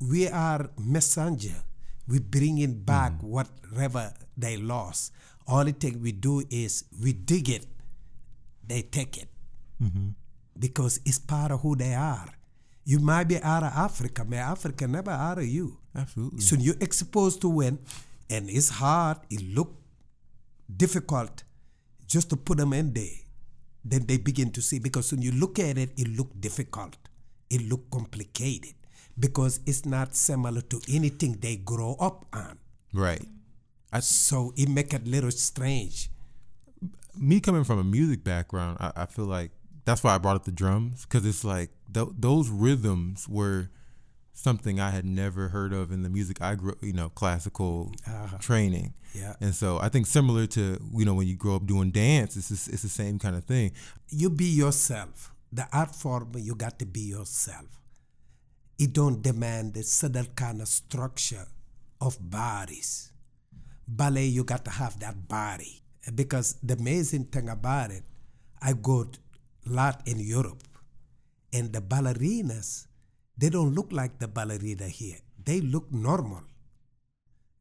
We 0.00 0.28
are 0.28 0.70
messenger. 0.78 1.56
We 2.08 2.20
bring 2.20 2.30
bringing 2.56 2.78
back 2.80 3.12
mm. 3.12 3.24
whatever 3.24 4.14
they 4.36 4.56
lost. 4.56 5.12
Only 5.48 5.72
thing 5.72 6.00
we 6.00 6.12
do 6.12 6.44
is 6.48 6.84
we 7.02 7.12
dig 7.12 7.50
it, 7.50 7.66
they 8.66 8.82
take 8.82 9.16
it. 9.18 9.28
Mm-hmm. 9.82 10.10
Because 10.58 11.00
it's 11.04 11.18
part 11.18 11.50
of 11.50 11.60
who 11.60 11.74
they 11.76 11.94
are. 11.94 12.28
You 12.88 13.00
might 13.00 13.24
be 13.24 13.42
out 13.42 13.64
of 13.64 13.72
Africa, 13.72 14.24
but 14.24 14.38
Africa 14.38 14.86
never 14.86 15.10
out 15.10 15.38
of 15.38 15.46
you. 15.46 15.78
Absolutely. 15.92 16.40
So 16.40 16.54
you're 16.54 16.76
exposed 16.80 17.40
to 17.40 17.48
when, 17.48 17.80
and 18.30 18.48
it's 18.48 18.68
hard, 18.68 19.18
it 19.28 19.42
look 19.42 19.74
difficult 20.74 21.42
just 22.06 22.30
to 22.30 22.36
put 22.36 22.58
them 22.58 22.72
in 22.72 22.92
there. 22.92 23.18
Then 23.84 24.06
they 24.06 24.18
begin 24.18 24.52
to 24.52 24.62
see, 24.62 24.78
because 24.78 25.10
when 25.10 25.20
you 25.20 25.32
look 25.32 25.58
at 25.58 25.76
it, 25.76 25.98
it 25.98 26.16
look 26.16 26.40
difficult. 26.40 26.96
It 27.50 27.68
look 27.68 27.90
complicated 27.90 28.74
because 29.18 29.58
it's 29.66 29.84
not 29.84 30.14
similar 30.14 30.60
to 30.60 30.80
anything 30.88 31.38
they 31.40 31.56
grow 31.56 31.96
up 31.98 32.24
on. 32.32 32.58
Right. 32.94 33.26
I, 33.92 33.98
so 33.98 34.52
it 34.56 34.68
make 34.68 34.94
it 34.94 35.06
a 35.06 35.10
little 35.10 35.32
strange. 35.32 36.08
Me 37.16 37.40
coming 37.40 37.64
from 37.64 37.80
a 37.80 37.84
music 37.84 38.22
background, 38.22 38.76
I, 38.78 38.92
I 38.94 39.06
feel 39.06 39.24
like 39.24 39.50
that's 39.86 40.04
why 40.04 40.14
I 40.14 40.18
brought 40.18 40.36
up 40.36 40.44
the 40.44 40.52
drums 40.52 41.06
because 41.06 41.24
it's 41.24 41.44
like 41.44 41.70
th- 41.94 42.08
those 42.18 42.50
rhythms 42.50 43.26
were 43.28 43.70
something 44.34 44.78
I 44.78 44.90
had 44.90 45.06
never 45.06 45.48
heard 45.48 45.72
of 45.72 45.90
in 45.90 46.02
the 46.02 46.10
music 46.10 46.42
I 46.42 46.56
grew, 46.56 46.76
you 46.82 46.92
know, 46.92 47.08
classical 47.08 47.92
uh, 48.06 48.36
training. 48.38 48.92
Yeah. 49.14 49.34
And 49.40 49.54
so 49.54 49.78
I 49.78 49.88
think 49.88 50.06
similar 50.06 50.46
to 50.48 50.78
you 50.94 51.04
know 51.04 51.14
when 51.14 51.28
you 51.28 51.36
grow 51.36 51.56
up 51.56 51.66
doing 51.66 51.90
dance, 51.92 52.36
it's 52.36 52.50
just, 52.50 52.68
it's 52.68 52.82
the 52.82 52.88
same 52.88 53.18
kind 53.18 53.36
of 53.36 53.44
thing. 53.44 53.72
You 54.10 54.28
be 54.28 54.44
yourself. 54.44 55.32
The 55.52 55.66
art 55.72 55.94
form 55.94 56.32
you 56.36 56.54
got 56.56 56.78
to 56.80 56.86
be 56.86 57.00
yourself. 57.00 57.80
It 58.78 58.92
don't 58.92 59.22
demand 59.22 59.76
a 59.76 59.84
certain 59.84 60.26
kind 60.34 60.60
of 60.60 60.68
structure 60.68 61.46
of 62.00 62.18
bodies. 62.20 63.12
Ballet, 63.88 64.26
you 64.26 64.42
got 64.42 64.64
to 64.64 64.70
have 64.70 64.98
that 65.00 65.28
body 65.28 65.80
because 66.14 66.56
the 66.62 66.74
amazing 66.74 67.26
thing 67.26 67.48
about 67.48 67.92
it, 67.92 68.02
I 68.60 68.72
go 68.74 69.06
lot 69.66 70.02
in 70.06 70.18
Europe, 70.18 70.62
and 71.52 71.72
the 71.72 71.80
ballerinas, 71.80 72.86
they 73.36 73.50
don't 73.50 73.74
look 73.74 73.92
like 73.92 74.18
the 74.18 74.28
ballerina 74.28 74.88
here. 74.88 75.18
They 75.44 75.60
look 75.60 75.92
normal. 75.92 76.42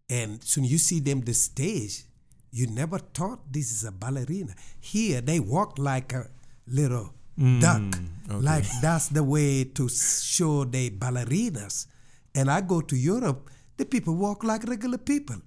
And 0.10 0.44
soon 0.44 0.66
you 0.66 0.78
see 0.78 1.00
them 1.00 1.22
the 1.22 1.34
stage, 1.34 2.04
you 2.52 2.68
never 2.68 3.00
thought 3.00 3.52
this 3.52 3.72
is 3.72 3.84
a 3.84 3.92
ballerina. 3.92 4.54
Here 4.80 5.22
they 5.22 5.40
walk 5.40 5.78
like 5.78 6.14
a 6.14 6.30
little 6.68 7.14
mm, 7.38 7.62
duck. 7.62 7.82
Okay. 8.30 8.40
Like 8.42 8.66
that's 8.82 9.10
the 9.10 9.24
way 9.24 9.66
to 9.66 9.90
show 9.90 10.64
they 10.64 10.90
ballerinas. 10.90 11.88
And 12.34 12.50
I 12.50 12.62
go 12.62 12.82
to 12.82 12.96
Europe, 12.96 13.50
the 13.78 13.86
people 13.86 14.16
walk 14.16 14.44
like 14.44 14.64
regular 14.64 14.98
people. 14.98 15.38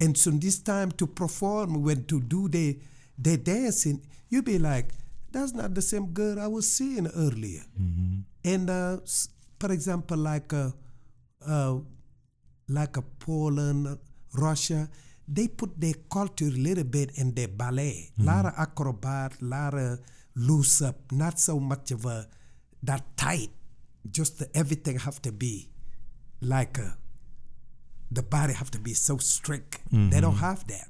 And 0.00 0.16
so 0.16 0.30
this 0.30 0.58
time 0.58 0.90
to 0.92 1.06
perform, 1.06 1.82
when 1.82 2.04
to 2.06 2.20
do 2.20 2.48
the 2.48 2.78
the 3.18 3.36
dancing, 3.36 4.00
you 4.30 4.42
be 4.42 4.58
like, 4.58 4.88
that's 5.32 5.54
not 5.54 5.74
the 5.74 5.82
same 5.82 6.06
girl 6.12 6.38
I 6.38 6.46
was 6.46 6.70
seeing 6.70 7.06
earlier. 7.08 7.62
Mm-hmm. 7.80 8.20
And 8.44 8.70
uh, 8.70 8.98
for 9.58 9.72
example, 9.72 10.16
like 10.16 10.52
a, 10.52 10.72
uh, 11.46 11.78
like 12.68 12.96
a 12.96 13.02
Poland, 13.02 13.98
Russia, 14.34 14.88
they 15.28 15.48
put 15.48 15.80
their 15.80 15.94
culture 16.10 16.46
a 16.46 16.50
little 16.50 16.84
bit 16.84 17.12
in 17.16 17.34
their 17.34 17.48
ballet. 17.48 18.10
A 18.20 18.22
lot 18.22 18.46
of 18.46 18.52
acrobat, 18.58 19.40
a 19.40 19.44
lot 19.44 19.74
of 19.74 20.00
loose 20.34 20.82
up, 20.82 20.96
not 21.12 21.38
so 21.38 21.58
much 21.60 21.90
of 21.90 22.04
a 22.06 22.26
that 22.82 23.02
tight. 23.16 23.50
Just 24.10 24.38
the, 24.40 24.48
everything 24.56 24.98
have 24.98 25.22
to 25.22 25.32
be 25.32 25.68
like 26.40 26.78
a, 26.78 26.96
the 28.10 28.22
body 28.22 28.52
have 28.52 28.70
to 28.72 28.80
be 28.80 28.94
so 28.94 29.16
strict. 29.18 29.78
They 30.10 30.20
don't 30.20 30.36
have 30.36 30.66
that. 30.66 30.88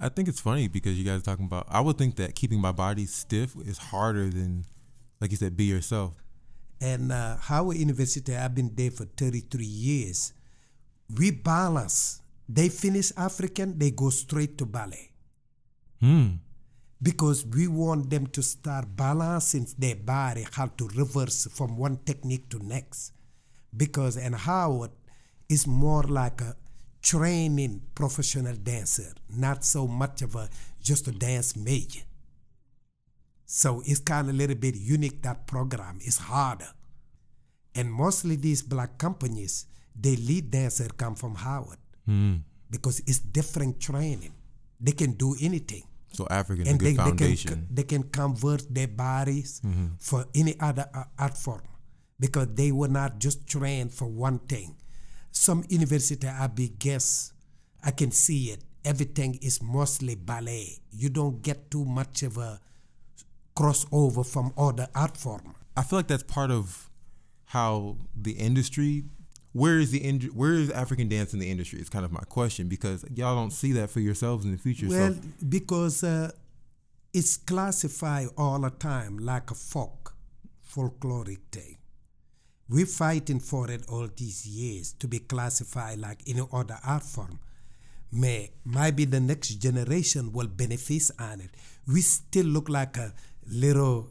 I 0.00 0.08
think 0.08 0.28
it's 0.28 0.40
funny 0.40 0.66
because 0.66 0.98
you 0.98 1.04
guys 1.04 1.20
are 1.20 1.24
talking 1.24 1.44
about. 1.44 1.66
I 1.68 1.80
would 1.80 1.98
think 1.98 2.16
that 2.16 2.34
keeping 2.34 2.58
my 2.58 2.72
body 2.72 3.04
stiff 3.04 3.54
is 3.66 3.76
harder 3.76 4.30
than, 4.30 4.64
like 5.20 5.30
you 5.30 5.36
said, 5.36 5.56
be 5.56 5.64
yourself. 5.64 6.14
And 6.80 7.12
uh, 7.12 7.36
Howard 7.36 7.76
University, 7.76 8.34
I've 8.34 8.54
been 8.54 8.74
there 8.74 8.90
for 8.90 9.04
33 9.04 9.64
years. 9.64 10.32
We 11.14 11.30
balance. 11.30 12.22
They 12.48 12.70
finish 12.70 13.12
African, 13.16 13.78
they 13.78 13.90
go 13.90 14.08
straight 14.08 14.56
to 14.58 14.66
ballet. 14.66 15.10
Hmm. 16.00 16.28
Because 17.02 17.46
we 17.46 17.68
want 17.68 18.10
them 18.10 18.26
to 18.28 18.42
start 18.42 18.96
balancing 18.96 19.66
their 19.78 19.96
body, 19.96 20.46
how 20.52 20.66
to 20.66 20.88
reverse 20.96 21.46
from 21.52 21.76
one 21.76 21.98
technique 22.04 22.48
to 22.50 22.58
next. 22.58 23.12
Because 23.76 24.16
and 24.16 24.34
Howard 24.34 24.90
is 25.48 25.66
more 25.66 26.02
like 26.02 26.40
a 26.40 26.56
training 27.02 27.82
professional 27.94 28.54
dancer, 28.56 29.12
not 29.28 29.64
so 29.64 29.86
much 29.86 30.22
of 30.22 30.34
a 30.36 30.48
just 30.82 31.08
a 31.08 31.12
dance 31.12 31.56
major. 31.56 32.02
So 33.46 33.82
it's 33.84 34.00
kind 34.00 34.28
of 34.28 34.34
a 34.34 34.38
little 34.38 34.56
bit 34.56 34.76
unique 34.76 35.22
that 35.22 35.46
program. 35.46 35.98
It's 36.02 36.18
harder. 36.18 36.68
And 37.74 37.92
mostly 37.92 38.36
these 38.36 38.62
black 38.62 38.98
companies, 38.98 39.66
their 39.94 40.16
lead 40.16 40.50
dancer 40.50 40.88
come 40.96 41.14
from 41.14 41.34
Howard 41.36 41.78
Hmm. 42.06 42.36
because 42.70 43.00
it's 43.00 43.18
different 43.18 43.78
training. 43.80 44.32
They 44.80 44.92
can 44.92 45.12
do 45.12 45.36
anything. 45.40 45.82
So 46.12 46.26
African, 46.30 46.66
a 46.66 46.70
And 46.70 46.80
they, 46.80 46.94
they, 46.94 47.36
can, 47.36 47.66
they 47.70 47.82
can 47.84 48.04
convert 48.04 48.72
their 48.72 48.88
bodies 48.88 49.60
for 49.98 50.24
any 50.34 50.58
other 50.58 50.88
uh, 50.94 51.04
art 51.18 51.36
form 51.36 51.62
because 52.18 52.48
they 52.54 52.72
were 52.72 52.88
not 52.88 53.18
just 53.20 53.46
trained 53.46 53.92
for 53.92 54.06
one 54.06 54.38
thing. 54.40 54.74
Some 55.32 55.64
university, 55.68 56.26
I 56.26 56.46
be 56.48 56.68
guess, 56.68 57.32
I 57.84 57.90
can 57.92 58.10
see 58.10 58.50
it. 58.50 58.60
Everything 58.84 59.38
is 59.42 59.62
mostly 59.62 60.14
ballet. 60.14 60.78
You 60.92 61.08
don't 61.08 61.42
get 61.42 61.70
too 61.70 61.84
much 61.84 62.22
of 62.22 62.38
a 62.38 62.60
crossover 63.56 64.26
from 64.26 64.52
other 64.56 64.88
art 64.94 65.16
form. 65.16 65.54
I 65.76 65.82
feel 65.82 65.98
like 65.98 66.08
that's 66.08 66.22
part 66.22 66.50
of 66.50 66.90
how 67.46 67.96
the 68.16 68.32
industry. 68.32 69.04
Where 69.52 69.78
is 69.78 69.90
the 69.90 70.04
ind- 70.04 70.34
where 70.34 70.52
is 70.54 70.70
African 70.70 71.08
dance 71.08 71.34
in 71.34 71.40
the 71.40 71.50
industry? 71.50 71.80
Is 71.80 71.88
kind 71.88 72.04
of 72.04 72.12
my 72.12 72.20
question 72.20 72.68
because 72.68 73.04
y'all 73.14 73.34
don't 73.34 73.50
see 73.50 73.72
that 73.72 73.90
for 73.90 74.00
yourselves 74.00 74.44
in 74.44 74.52
the 74.52 74.58
future. 74.58 74.88
Well, 74.88 75.12
so 75.12 75.20
because 75.48 76.04
uh, 76.04 76.30
it's 77.12 77.36
classified 77.36 78.28
all 78.38 78.60
the 78.60 78.70
time 78.70 79.18
like 79.18 79.50
a 79.50 79.54
folk, 79.54 80.14
folkloric 80.72 81.40
thing. 81.50 81.76
We're 82.70 82.86
fighting 82.86 83.40
for 83.40 83.68
it 83.68 83.82
all 83.88 84.08
these 84.16 84.46
years 84.46 84.92
to 85.00 85.08
be 85.08 85.18
classified 85.18 85.98
like 85.98 86.22
any 86.28 86.42
other 86.52 86.78
art 86.86 87.02
form. 87.02 87.40
May 88.12 88.50
maybe 88.64 89.04
the 89.06 89.18
next 89.18 89.48
generation 89.56 90.32
will 90.32 90.46
benefit 90.46 91.10
on 91.18 91.40
it. 91.40 91.50
We 91.86 92.00
still 92.00 92.46
look 92.46 92.68
like 92.68 92.96
a 92.96 93.12
little 93.46 94.08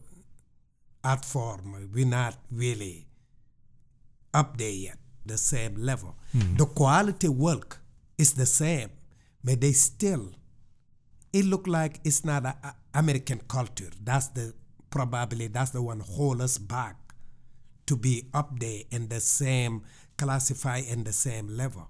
art 1.04 1.24
form. 1.24 1.90
We're 1.94 2.06
not 2.06 2.36
really 2.52 3.08
up 4.34 4.58
there 4.58 4.70
yet, 4.70 4.98
the 5.26 5.38
same 5.38 5.76
level. 5.78 6.16
Hmm. 6.34 6.56
The 6.58 6.66
quality 6.66 7.30
work 7.30 7.80
is 8.18 8.34
the 8.34 8.46
same, 8.46 8.90
but 9.42 9.62
they 9.62 9.72
still 9.72 10.32
it 11.32 11.46
look 11.46 11.66
like 11.66 12.02
it's 12.04 12.26
not 12.26 12.44
a, 12.46 12.56
a 12.64 12.76
American 12.96 13.40
culture. 13.48 13.92
That's 14.04 14.28
the 14.28 14.54
probably 14.90 15.48
that's 15.48 15.72
the 15.72 15.82
one 15.82 16.02
hold 16.02 16.42
us 16.42 16.58
back 16.58 16.98
to 17.90 17.98
be 17.98 18.30
up 18.36 18.60
there 18.60 18.84
in 18.92 19.08
the 19.10 19.20
same 19.20 19.82
classify 20.16 20.78
in 20.78 21.04
the 21.04 21.12
same 21.12 21.48
level. 21.48 21.90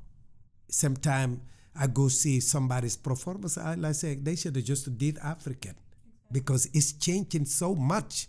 Sometimes 0.70 1.39
I 1.75 1.88
go 1.88 2.08
see 2.08 2.39
somebody's 2.39 2.96
performance, 2.96 3.58
I 3.58 3.75
like 3.75 3.96
say 3.96 4.15
they 4.15 4.36
should 4.36 4.56
have 4.56 4.65
just 4.65 4.98
did 4.98 5.18
African 5.18 5.75
because 6.32 6.70
it's 6.74 6.94
changing 6.94 7.46
so 7.46 7.75
much 7.75 8.27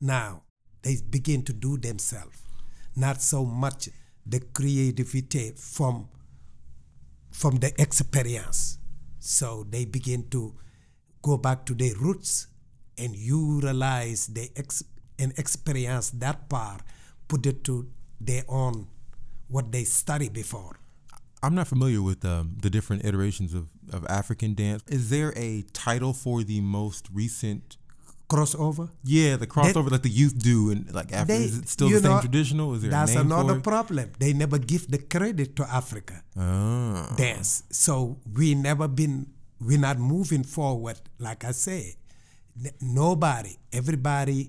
now. 0.00 0.42
They 0.80 0.96
begin 1.10 1.42
to 1.44 1.52
do 1.52 1.76
themselves, 1.76 2.38
not 2.96 3.20
so 3.20 3.44
much 3.44 3.90
the 4.26 4.40
creativity 4.40 5.52
from 5.54 6.08
from 7.30 7.56
the 7.56 7.72
experience. 7.80 8.78
So 9.18 9.66
they 9.68 9.84
begin 9.84 10.28
to 10.30 10.54
go 11.20 11.36
back 11.36 11.66
to 11.66 11.74
their 11.74 11.94
roots 11.94 12.46
and 12.98 13.14
you 13.14 13.60
realize 13.60 14.30
ex- 14.56 14.84
and 15.18 15.32
experience 15.38 16.10
that 16.10 16.48
part, 16.48 16.82
put 17.32 17.46
it 17.46 17.64
to 17.64 17.74
their 18.20 18.44
own 18.48 18.86
what 19.48 19.72
they 19.74 19.84
study 19.84 20.28
before. 20.28 20.74
I'm 21.42 21.54
not 21.60 21.66
familiar 21.66 22.00
with 22.10 22.24
um, 22.24 22.56
the 22.64 22.70
different 22.70 23.04
iterations 23.04 23.52
of, 23.54 23.64
of 23.96 24.06
African 24.20 24.54
dance. 24.54 24.82
Is 24.98 25.10
there 25.10 25.32
a 25.36 25.64
title 25.72 26.12
for 26.12 26.36
the 26.44 26.60
most 26.60 27.08
recent? 27.12 27.76
Crossover. 28.32 28.86
Yeah, 29.04 29.36
the 29.36 29.46
crossover 29.46 29.90
like 29.90 30.02
the 30.02 30.14
youth 30.20 30.36
do, 30.38 30.70
and 30.72 30.80
like 30.98 31.10
Africa. 31.12 31.32
They- 31.38 31.44
is 31.44 31.58
it 31.58 31.68
still 31.68 31.88
the 31.90 32.00
same 32.00 32.12
know, 32.12 32.20
traditional? 32.20 32.74
Is 32.74 32.82
there 32.82 32.90
That's 32.90 33.12
a 33.12 33.16
name 33.16 33.26
another 33.32 33.60
problem. 33.60 34.06
They 34.18 34.32
never 34.32 34.58
give 34.58 34.84
the 34.94 34.98
credit 35.14 35.56
to 35.56 35.64
Africa. 35.80 36.16
Ah. 36.36 37.12
dance. 37.16 37.64
So 37.70 38.18
we 38.38 38.54
never 38.54 38.86
been 38.88 39.16
we're 39.60 39.84
not 39.88 39.98
moving 40.14 40.44
forward. 40.44 40.98
Like 41.18 41.44
I 41.44 41.52
say, 41.52 41.96
N- 42.64 42.72
nobody, 42.80 43.54
everybody, 43.72 44.40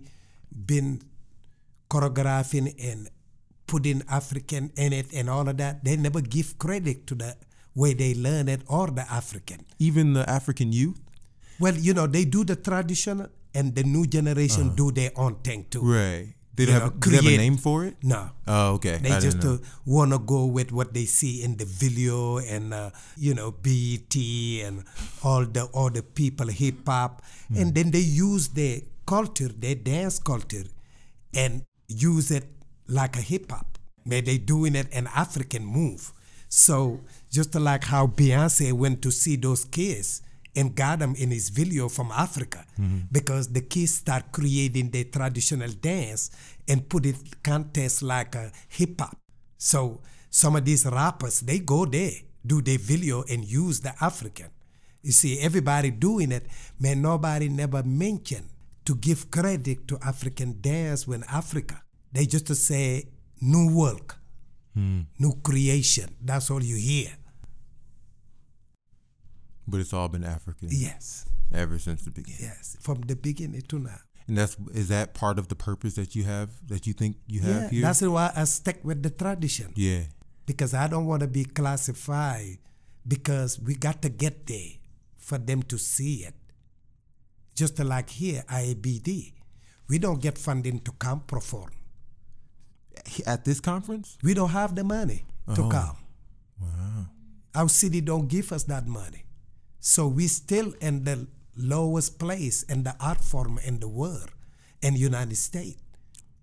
been 0.71 1.01
choreographing 1.93 2.73
and 2.89 3.09
putting 3.67 4.01
African 4.09 4.71
in 4.75 4.93
it 4.93 5.13
and 5.13 5.29
all 5.29 5.47
of 5.47 5.57
that. 5.57 5.83
They 5.85 5.95
never 5.95 6.21
give 6.21 6.57
credit 6.57 7.05
to 7.07 7.15
the 7.15 7.35
way 7.75 7.93
they 7.93 8.13
learn 8.15 8.49
it 8.49 8.61
or 8.67 8.87
the 8.87 9.05
African. 9.11 9.65
Even 9.79 10.13
the 10.13 10.27
African 10.29 10.73
youth. 10.73 10.99
Well, 11.59 11.75
you 11.75 11.93
know, 11.93 12.07
they 12.07 12.25
do 12.25 12.43
the 12.43 12.55
traditional, 12.55 13.29
and 13.53 13.75
the 13.75 13.83
new 13.83 14.07
generation 14.07 14.73
do 14.75 14.91
their 14.91 15.11
own 15.15 15.35
thing 15.35 15.65
too. 15.69 15.81
Right. 15.81 16.33
They 16.55 16.65
have, 16.65 16.83
know, 16.83 16.89
do 16.99 17.09
they 17.09 17.15
have 17.17 17.25
a 17.25 17.37
name 17.37 17.57
for 17.57 17.85
it? 17.85 17.95
No. 18.03 18.29
Oh, 18.47 18.73
okay. 18.73 18.97
They 19.01 19.11
I 19.11 19.19
just 19.19 19.43
uh, 19.43 19.57
want 19.85 20.11
to 20.11 20.19
go 20.19 20.45
with 20.45 20.71
what 20.71 20.93
they 20.93 21.05
see 21.05 21.41
in 21.41 21.57
the 21.57 21.65
video 21.65 22.37
and 22.37 22.73
uh, 22.73 22.91
you 23.17 23.33
know 23.33 23.51
BET 23.51 24.15
and 24.65 24.83
all 25.23 25.45
the 25.45 25.63
all 25.73 25.89
the 25.89 26.03
people 26.03 26.47
hip 26.47 26.85
hop, 26.85 27.23
and 27.57 27.73
then 27.73 27.89
they 27.89 28.05
use 28.05 28.49
their 28.49 28.81
culture, 29.05 29.49
their 29.49 29.75
dance 29.75 30.19
culture, 30.19 30.65
and 31.33 31.65
use 31.87 32.31
it 32.31 32.45
like 32.87 33.15
a 33.15 33.21
hip 33.21 33.51
hop. 33.51 33.77
May 34.05 34.21
they 34.21 34.37
doing 34.37 34.75
it 34.75 34.87
an 34.93 35.07
African 35.15 35.65
move. 35.65 36.11
So 36.49 37.01
just 37.31 37.55
like 37.55 37.83
how 37.85 38.07
Beyonce 38.07 38.73
went 38.73 39.01
to 39.01 39.11
see 39.11 39.35
those 39.35 39.65
kids 39.65 40.21
and 40.55 40.75
got 40.75 40.99
them 40.99 41.15
in 41.17 41.31
his 41.31 41.49
video 41.49 41.89
from 41.89 42.11
Africa 42.11 42.65
mm-hmm. 42.79 42.99
because 43.11 43.51
the 43.51 43.61
kids 43.61 43.95
start 43.95 44.31
creating 44.31 44.91
their 44.91 45.05
traditional 45.05 45.69
dance 45.69 46.29
and 46.67 46.87
put 46.87 47.05
it 47.05 47.15
contest 47.43 48.03
like 48.03 48.35
a 48.35 48.51
hip 48.69 48.99
hop. 48.99 49.17
So 49.57 50.01
some 50.29 50.55
of 50.55 50.65
these 50.65 50.85
rappers 50.85 51.39
they 51.39 51.59
go 51.59 51.85
there, 51.85 52.11
do 52.45 52.61
their 52.61 52.77
video 52.77 53.23
and 53.29 53.43
use 53.43 53.79
the 53.79 53.93
African. 54.01 54.47
You 55.01 55.11
see, 55.11 55.39
everybody 55.39 55.91
doing 55.91 56.31
it, 56.31 56.45
man, 56.79 57.01
nobody 57.01 57.49
never 57.49 57.83
mentioned 57.83 58.47
to 58.85 58.95
give 58.95 59.31
credit 59.31 59.87
to 59.87 59.97
African 60.03 60.59
dance 60.61 61.07
when 61.07 61.23
Africa. 61.29 61.81
They 62.11 62.25
just 62.25 62.47
say 62.55 63.05
new 63.41 63.73
work, 63.75 64.19
hmm. 64.73 65.01
new 65.19 65.33
creation. 65.43 66.15
That's 66.21 66.49
all 66.51 66.63
you 66.63 66.75
hear. 66.75 67.11
But 69.67 69.79
it's 69.79 69.93
all 69.93 70.09
been 70.09 70.23
African 70.23 70.69
Yes, 70.71 71.25
ever 71.53 71.79
since 71.79 72.03
the 72.03 72.11
beginning. 72.11 72.41
yes, 72.41 72.77
from 72.81 73.01
the 73.01 73.15
beginning 73.15 73.61
to 73.69 73.79
now. 73.79 73.99
And 74.27 74.37
that's 74.37 74.55
is 74.73 74.87
that 74.89 75.13
part 75.13 75.39
of 75.39 75.47
the 75.47 75.55
purpose 75.55 75.95
that 75.95 76.15
you 76.15 76.23
have 76.23 76.49
that 76.67 76.85
you 76.87 76.93
think 76.93 77.17
you 77.27 77.41
have 77.41 77.63
Yeah, 77.63 77.69
here? 77.69 77.81
that's 77.81 78.01
why 78.01 78.31
I 78.35 78.43
stick 78.45 78.79
with 78.83 79.03
the 79.03 79.09
tradition 79.09 79.73
yeah. 79.75 80.03
because 80.45 80.73
I 80.73 80.87
don't 80.87 81.05
want 81.05 81.21
to 81.21 81.27
be 81.27 81.43
classified 81.45 82.59
because 83.05 83.59
we 83.59 83.75
got 83.75 84.01
to 84.03 84.09
get 84.09 84.47
there 84.47 84.71
for 85.17 85.37
them 85.37 85.61
to 85.63 85.77
see 85.77 86.23
it. 86.23 86.35
Just 87.55 87.77
like 87.79 88.09
here, 88.09 88.43
IABD, 88.49 89.33
we 89.89 89.99
don't 89.99 90.21
get 90.21 90.37
funding 90.37 90.79
to 90.81 90.91
come 90.93 91.21
perform. 91.21 91.71
At 93.25 93.43
this 93.45 93.59
conference? 93.59 94.17
We 94.23 94.33
don't 94.33 94.49
have 94.51 94.75
the 94.75 94.83
money 94.83 95.25
to 95.55 95.63
Oh. 95.63 95.69
come. 95.69 95.97
Wow. 96.61 97.05
Our 97.55 97.69
city 97.69 98.01
don't 98.01 98.27
give 98.27 98.51
us 98.51 98.63
that 98.63 98.87
money. 98.87 99.25
So 99.79 100.07
we 100.07 100.27
still 100.27 100.73
in 100.79 101.03
the 101.03 101.27
lowest 101.55 102.17
place 102.17 102.63
in 102.63 102.83
the 102.83 102.95
art 102.99 103.21
form 103.23 103.59
in 103.59 103.79
the 103.79 103.87
world 103.87 104.31
in 104.81 104.93
the 104.95 104.99
United 104.99 105.35
States. 105.37 105.79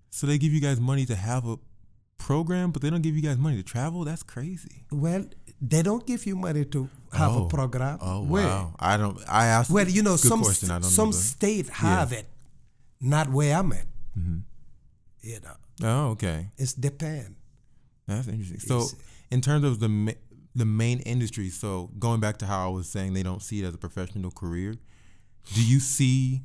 So 0.09 0.27
they 0.27 0.37
give 0.37 0.53
you 0.53 0.61
guys 0.61 0.79
money 0.79 1.05
to 1.05 1.15
have 1.15 1.45
a 1.47 1.57
program, 2.17 2.71
but 2.71 2.81
they 2.81 2.89
don't 2.89 3.01
give 3.01 3.15
you 3.15 3.21
guys 3.21 3.37
money 3.37 3.57
to 3.57 3.63
travel. 3.63 4.03
That's 4.03 4.23
crazy. 4.23 4.85
Well, 4.91 5.25
they 5.61 5.81
don't 5.83 6.05
give 6.07 6.25
you 6.25 6.35
money 6.35 6.65
to 6.65 6.89
have 7.13 7.31
Oh. 7.33 7.45
a 7.45 7.49
program. 7.49 7.99
Oh 8.01 8.23
Where? 8.23 8.45
wow! 8.47 8.75
I 8.79 8.97
don't. 8.97 9.17
I 9.29 9.45
asked. 9.47 9.69
Well, 9.69 9.87
you 9.87 10.01
know, 10.03 10.15
some 10.15 10.41
question. 10.41 10.71
I 10.71 10.79
don't 10.79 10.89
some 10.89 11.11
state 11.11 11.69
have 11.69 12.11
it, 12.13 12.27
not 12.99 13.29
where 13.29 13.55
I'm 13.57 13.71
at. 13.73 13.85
Mm-hmm. 14.17 14.39
You 15.21 15.39
know, 15.41 15.55
Oh, 15.83 16.09
okay. 16.11 16.49
it's 16.57 16.73
depend. 16.73 17.35
That's 18.07 18.27
interesting. 18.27 18.59
So, 18.59 18.79
Yes. 18.79 18.95
in 19.29 19.41
terms 19.41 19.63
of 19.65 19.79
the 19.79 19.89
ma- 19.89 20.11
the 20.55 20.65
main 20.65 20.99
industry, 21.01 21.49
so 21.49 21.91
going 21.99 22.19
back 22.19 22.37
to 22.39 22.45
how 22.45 22.65
I 22.65 22.69
was 22.69 22.89
saying 22.89 23.13
they 23.13 23.23
don't 23.23 23.41
see 23.41 23.61
it 23.61 23.65
as 23.67 23.73
a 23.73 23.77
professional 23.77 24.31
career, 24.31 24.75
do 25.53 25.63
you 25.63 25.79
see 25.79 26.41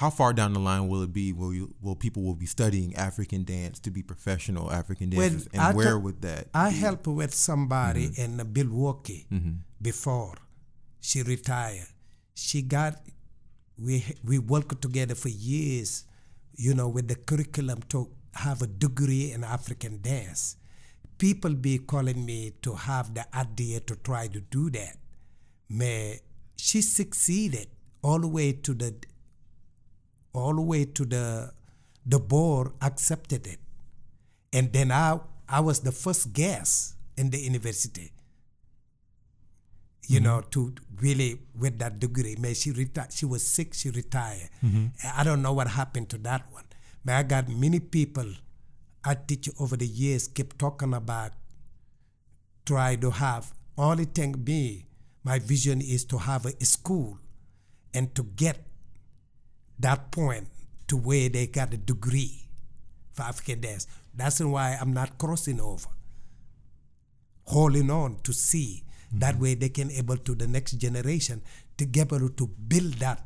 how 0.00 0.10
far 0.18 0.32
down 0.38 0.52
the 0.56 0.60
line 0.70 0.84
will 0.90 1.02
it 1.06 1.12
be? 1.12 1.26
Will 1.40 1.52
you 1.58 1.66
will 1.84 1.96
people 2.04 2.22
will 2.26 2.38
be 2.44 2.46
studying 2.56 2.90
African 3.06 3.42
dance 3.44 3.76
to 3.86 3.90
be 3.96 4.02
professional 4.12 4.66
African 4.80 5.10
Well, 5.10 5.28
dancers, 5.28 5.48
I 5.54 5.68
and 5.68 5.76
where 5.78 5.94
ta- 5.94 6.02
would 6.04 6.18
that? 6.22 6.42
I 6.54 6.70
be? 6.70 6.76
helped 6.84 7.06
with 7.20 7.32
somebody 7.48 8.04
Mm-hmm. 8.08 8.40
in 8.40 8.52
Milwaukee 8.58 9.22
before 9.90 10.34
she 11.00 11.22
retired. 11.22 11.88
She 12.34 12.62
got 12.76 12.94
we 13.86 13.96
we 14.30 14.36
worked 14.54 14.80
together 14.86 15.16
for 15.24 15.30
years, 15.52 15.90
you 16.66 16.74
know, 16.78 16.88
with 16.96 17.06
the 17.08 17.18
curriculum 17.30 17.80
to 17.94 17.98
have 18.44 18.62
a 18.62 18.70
degree 18.84 19.26
in 19.34 19.42
African 19.58 20.00
dance. 20.10 20.42
People 21.18 21.54
be 21.54 21.78
calling 21.92 22.24
me 22.30 22.52
to 22.62 22.74
have 22.74 23.14
the 23.18 23.24
idea 23.44 23.80
to 23.90 23.94
try 24.08 24.24
to 24.28 24.40
do 24.56 24.70
that. 24.78 24.94
Mais 25.68 26.20
she 26.56 26.80
succeeded 26.82 27.66
all 28.02 28.20
the 28.20 28.28
way 28.38 28.52
to 28.66 28.74
the 28.82 28.94
all 30.32 30.54
the 30.54 30.62
way 30.62 30.84
to 30.84 31.04
the 31.04 31.52
the 32.06 32.18
board 32.18 32.72
accepted 32.80 33.46
it. 33.46 33.58
And 34.52 34.72
then 34.72 34.90
I 34.92 35.20
I 35.48 35.60
was 35.60 35.80
the 35.80 35.92
first 35.92 36.32
guest 36.32 36.94
in 37.16 37.30
the 37.30 37.38
university. 37.38 38.12
You 40.06 40.20
mm-hmm. 40.20 40.24
know, 40.24 40.40
to 40.52 40.74
really 41.00 41.40
with 41.58 41.78
that 41.80 41.98
degree. 42.00 42.36
May 42.38 42.54
she 42.54 42.70
retired 42.70 43.12
she 43.12 43.26
was 43.26 43.46
sick, 43.46 43.74
she 43.74 43.90
retired. 43.90 44.48
Mm-hmm. 44.64 44.86
I 45.16 45.24
don't 45.24 45.42
know 45.42 45.52
what 45.52 45.68
happened 45.68 46.08
to 46.10 46.18
that 46.18 46.50
one. 46.50 46.64
But 47.04 47.14
I 47.14 47.22
got 47.22 47.48
many 47.48 47.80
people 47.80 48.26
I 49.04 49.14
teach 49.14 49.48
over 49.58 49.76
the 49.76 49.86
years 49.86 50.28
keep 50.28 50.58
talking 50.58 50.92
about 50.92 51.32
try 52.66 52.96
to 52.96 53.10
have 53.10 53.52
only 53.78 54.04
thing 54.04 54.34
me, 54.44 54.86
my 55.22 55.38
vision 55.38 55.80
is 55.80 56.04
to 56.06 56.18
have 56.18 56.44
a 56.44 56.64
school 56.64 57.18
and 57.94 58.14
to 58.14 58.24
get 58.24 58.66
that 59.80 60.10
point 60.10 60.48
to 60.88 60.96
where 60.96 61.28
they 61.28 61.46
got 61.46 61.72
a 61.72 61.76
degree 61.76 62.48
for 63.12 63.22
African 63.22 63.60
dance. 63.60 63.86
That's 64.14 64.40
why 64.40 64.76
I'm 64.80 64.92
not 64.92 65.18
crossing 65.18 65.60
over. 65.60 65.88
Holding 67.44 67.90
on 67.90 68.18
to 68.24 68.32
see 68.32 68.84
that 69.12 69.34
mm-hmm. 69.34 69.42
way 69.42 69.54
they 69.54 69.68
can 69.68 69.90
able 69.90 70.16
to 70.16 70.34
the 70.34 70.46
next 70.46 70.72
generation 70.72 71.42
to 71.78 71.84
get 71.84 72.12
able 72.12 72.28
to 72.28 72.46
build 72.46 72.94
that 72.94 73.24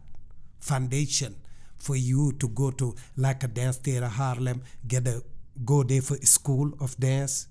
foundation 0.61 1.37
for 1.77 1.97
you 1.97 2.33
to 2.33 2.49
go 2.49 2.71
to 2.71 2.95
like 3.17 3.43
a 3.43 3.49
dance 3.49 3.77
theater 3.79 4.07
Harlem, 4.07 4.63
get 4.87 5.09
a 5.09 5.23
go 5.65 5.83
there 5.83 6.03
for 6.03 6.17
school 6.19 6.73
of 6.81 6.97
dance. 6.99 7.49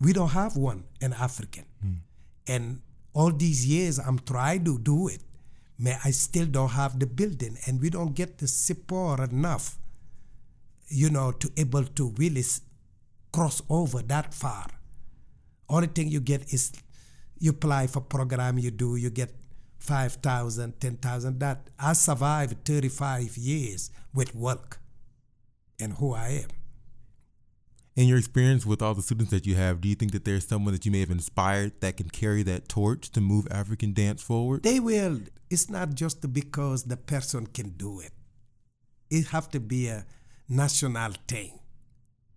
We 0.00 0.12
don't 0.12 0.28
have 0.28 0.56
one 0.56 0.84
in 1.00 1.12
African. 1.14 1.64
Mm. 1.84 1.96
And 2.46 2.80
all 3.14 3.32
these 3.32 3.66
years 3.66 3.98
I'm 3.98 4.18
trying 4.18 4.64
to 4.64 4.78
do 4.78 5.08
it. 5.08 5.20
But 5.78 5.98
I 6.04 6.10
still 6.10 6.46
don't 6.46 6.70
have 6.70 6.98
the 6.98 7.06
building 7.06 7.58
and 7.66 7.80
we 7.80 7.90
don't 7.90 8.14
get 8.14 8.38
the 8.38 8.48
support 8.48 9.20
enough, 9.20 9.76
you 10.88 11.10
know, 11.10 11.32
to 11.32 11.50
able 11.56 11.84
to 11.84 12.14
really 12.16 12.44
cross 13.32 13.60
over 13.68 14.02
that 14.02 14.32
far. 14.32 14.66
Only 15.68 15.88
thing 15.88 16.08
you 16.08 16.20
get 16.20 16.52
is 16.52 16.72
you 17.38 17.50
apply 17.50 17.88
for 17.88 18.00
program 18.00 18.58
you 18.58 18.70
do, 18.70 18.96
you 18.96 19.10
get 19.10 19.34
5,000, 19.78 20.80
10,000. 20.80 21.40
That 21.40 21.68
I 21.78 21.92
survived 21.92 22.64
35 22.64 23.36
years 23.36 23.90
with 24.14 24.34
work 24.34 24.80
and 25.78 25.92
who 25.94 26.14
I 26.14 26.28
am. 26.44 26.48
In 27.96 28.08
your 28.08 28.18
experience 28.18 28.66
with 28.66 28.82
all 28.82 28.92
the 28.92 29.00
students 29.00 29.30
that 29.30 29.46
you 29.46 29.54
have, 29.54 29.80
do 29.80 29.88
you 29.88 29.94
think 29.94 30.12
that 30.12 30.26
there's 30.26 30.46
someone 30.46 30.74
that 30.74 30.84
you 30.84 30.92
may 30.92 31.00
have 31.00 31.10
inspired 31.10 31.80
that 31.80 31.96
can 31.96 32.10
carry 32.10 32.42
that 32.42 32.68
torch 32.68 33.10
to 33.12 33.22
move 33.22 33.48
African 33.50 33.94
dance 33.94 34.22
forward? 34.22 34.64
They 34.64 34.80
will. 34.80 35.20
It's 35.48 35.70
not 35.70 35.94
just 35.94 36.30
because 36.30 36.84
the 36.84 36.98
person 36.98 37.46
can 37.46 37.70
do 37.70 38.00
it. 38.00 38.12
It 39.08 39.28
have 39.28 39.48
to 39.52 39.60
be 39.60 39.88
a 39.88 40.04
national 40.46 41.12
thing, 41.26 41.58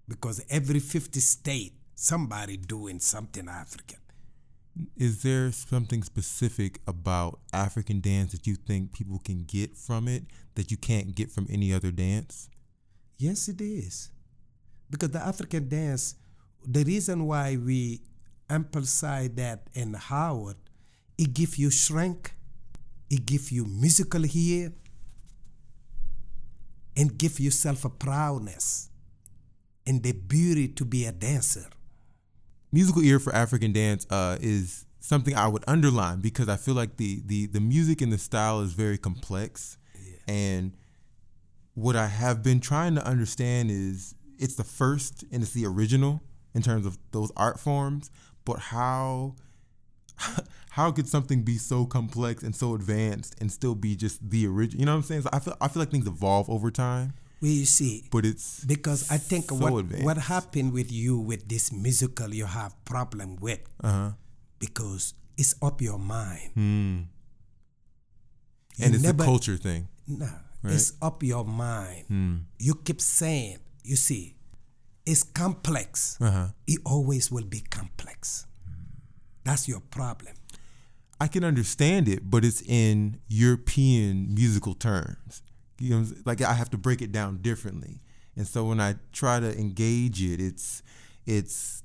because 0.07 0.41
every 0.49 0.79
50 0.79 1.19
state 1.19 1.73
somebody 1.93 2.55
doing 2.55 2.99
something 2.99 3.49
African. 3.49 3.99
Is 4.95 5.23
there 5.23 5.51
something 5.51 6.03
specific 6.03 6.79
about 6.87 7.39
African 7.51 7.99
dance 7.99 8.31
that 8.31 8.47
you 8.47 8.55
think 8.55 8.93
people 8.93 9.19
can 9.19 9.43
get 9.43 9.75
from 9.75 10.07
it 10.07 10.23
that 10.55 10.71
you 10.71 10.77
can't 10.77 11.15
get 11.15 11.31
from 11.31 11.47
any 11.49 11.73
other 11.73 11.91
dance? 11.91 12.47
Yes, 13.17 13.49
it 13.49 13.59
is. 13.59 14.09
Because 14.89 15.11
the 15.11 15.19
African 15.19 15.69
dance, 15.69 16.15
the 16.65 16.83
reason 16.83 17.25
why 17.27 17.57
we 17.57 18.01
emphasize 18.49 19.29
that 19.35 19.67
in 19.73 19.93
Howard, 19.93 20.57
it 21.17 21.33
gives 21.33 21.59
you 21.59 21.69
strength, 21.69 22.33
it 23.09 23.25
gives 23.25 23.51
you 23.51 23.65
musical 23.65 24.23
ear, 24.25 24.73
and 26.97 27.17
give 27.17 27.39
yourself 27.39 27.85
a 27.85 27.89
proudness 27.89 28.89
and 29.85 30.03
the 30.03 30.11
beauty 30.11 30.67
to 30.67 30.85
be 30.85 31.05
a 31.05 31.11
dancer. 31.11 31.65
musical 32.71 33.01
ear 33.03 33.19
for 33.19 33.33
African 33.33 33.71
dance 33.73 34.05
uh, 34.09 34.37
is 34.41 34.85
something 34.99 35.35
I 35.35 35.47
would 35.47 35.63
underline 35.67 36.19
because 36.21 36.49
I 36.49 36.57
feel 36.57 36.75
like 36.75 36.97
the 36.97 37.21
the 37.25 37.47
the 37.47 37.59
music 37.59 38.01
and 38.01 38.11
the 38.11 38.17
style 38.17 38.61
is 38.61 38.73
very 38.73 38.97
complex, 38.97 39.77
and 40.27 40.75
what 41.73 41.95
I 41.95 42.07
have 42.07 42.43
been 42.43 42.59
trying 42.59 42.95
to 42.95 43.05
understand 43.05 43.71
is 43.71 44.15
it's 44.39 44.55
the 44.55 44.63
first 44.63 45.23
and 45.31 45.43
it's 45.43 45.51
the 45.51 45.65
original 45.65 46.21
in 46.55 46.61
terms 46.61 46.85
of 46.85 46.97
those 47.11 47.31
art 47.37 47.59
forms, 47.59 48.09
but 48.45 48.59
how 48.59 49.35
how 50.71 50.91
could 50.91 51.07
something 51.07 51.43
be 51.43 51.57
so 51.57 51.85
complex 51.85 52.43
and 52.43 52.55
so 52.55 52.73
advanced 52.75 53.35
and 53.39 53.51
still 53.51 53.75
be 53.75 53.95
just 53.95 54.27
the 54.29 54.47
original? 54.47 54.79
You 54.79 54.85
know 54.85 54.93
what 54.93 54.97
I'm 54.97 55.03
saying? 55.03 55.21
So 55.23 55.29
I 55.31 55.39
feel 55.39 55.55
I 55.61 55.67
feel 55.67 55.81
like 55.81 55.91
things 55.91 56.07
evolve 56.07 56.49
over 56.49 56.71
time, 56.71 57.13
Where 57.39 57.51
you 57.51 57.65
see, 57.65 58.03
but 58.11 58.25
it's 58.25 58.63
because 58.65 59.09
I 59.11 59.17
think 59.17 59.49
so 59.49 59.55
what 59.55 59.73
advanced. 59.77 60.05
what 60.05 60.17
happened 60.17 60.73
with 60.73 60.91
you 60.91 61.19
with 61.19 61.47
this 61.47 61.71
musical 61.71 62.33
you 62.33 62.45
have 62.45 62.73
problem 62.85 63.35
with 63.37 63.59
uh-huh. 63.83 64.11
because 64.59 65.13
it's 65.37 65.55
up 65.61 65.81
your 65.81 65.99
mind. 65.99 66.51
You 66.55 67.05
and 68.85 68.95
it's 68.95 69.03
never- 69.03 69.23
a 69.23 69.25
culture 69.25 69.57
thing. 69.57 69.87
No, 70.07 70.27
Right? 70.63 70.73
it's 70.73 70.93
up 71.01 71.21
your 71.23 71.45
mind. 71.45 72.05
Hmm. 72.07 72.35
You 72.57 72.75
keep 72.75 72.99
saying, 72.99 73.59
you 73.89 73.95
see, 73.95 74.35
it's 75.05 75.23
complex. 75.23 76.17
Uh-huh. 76.21 76.49
It 76.67 76.79
always 76.85 77.31
will 77.31 77.45
be 77.45 77.61
complex. 77.61 78.45
That's 79.43 79.67
your 79.67 79.79
problem. 79.79 80.35
I 81.19 81.27
can 81.27 81.43
understand 81.43 82.07
it, 82.07 82.29
but 82.29 82.45
it's 82.45 82.61
in 82.61 83.19
European 83.27 84.33
musical 84.33 84.75
terms. 84.75 85.41
You 85.79 85.95
know, 85.95 86.05
like 86.23 86.41
I 86.41 86.53
have 86.53 86.69
to 86.69 86.77
break 86.77 87.01
it 87.01 87.11
down 87.11 87.37
differently, 87.41 88.01
and 88.35 88.47
so 88.47 88.65
when 88.65 88.79
I 88.79 88.95
try 89.11 89.39
to 89.39 89.57
engage 89.57 90.21
it, 90.21 90.39
it's 90.39 90.83
it's 91.25 91.83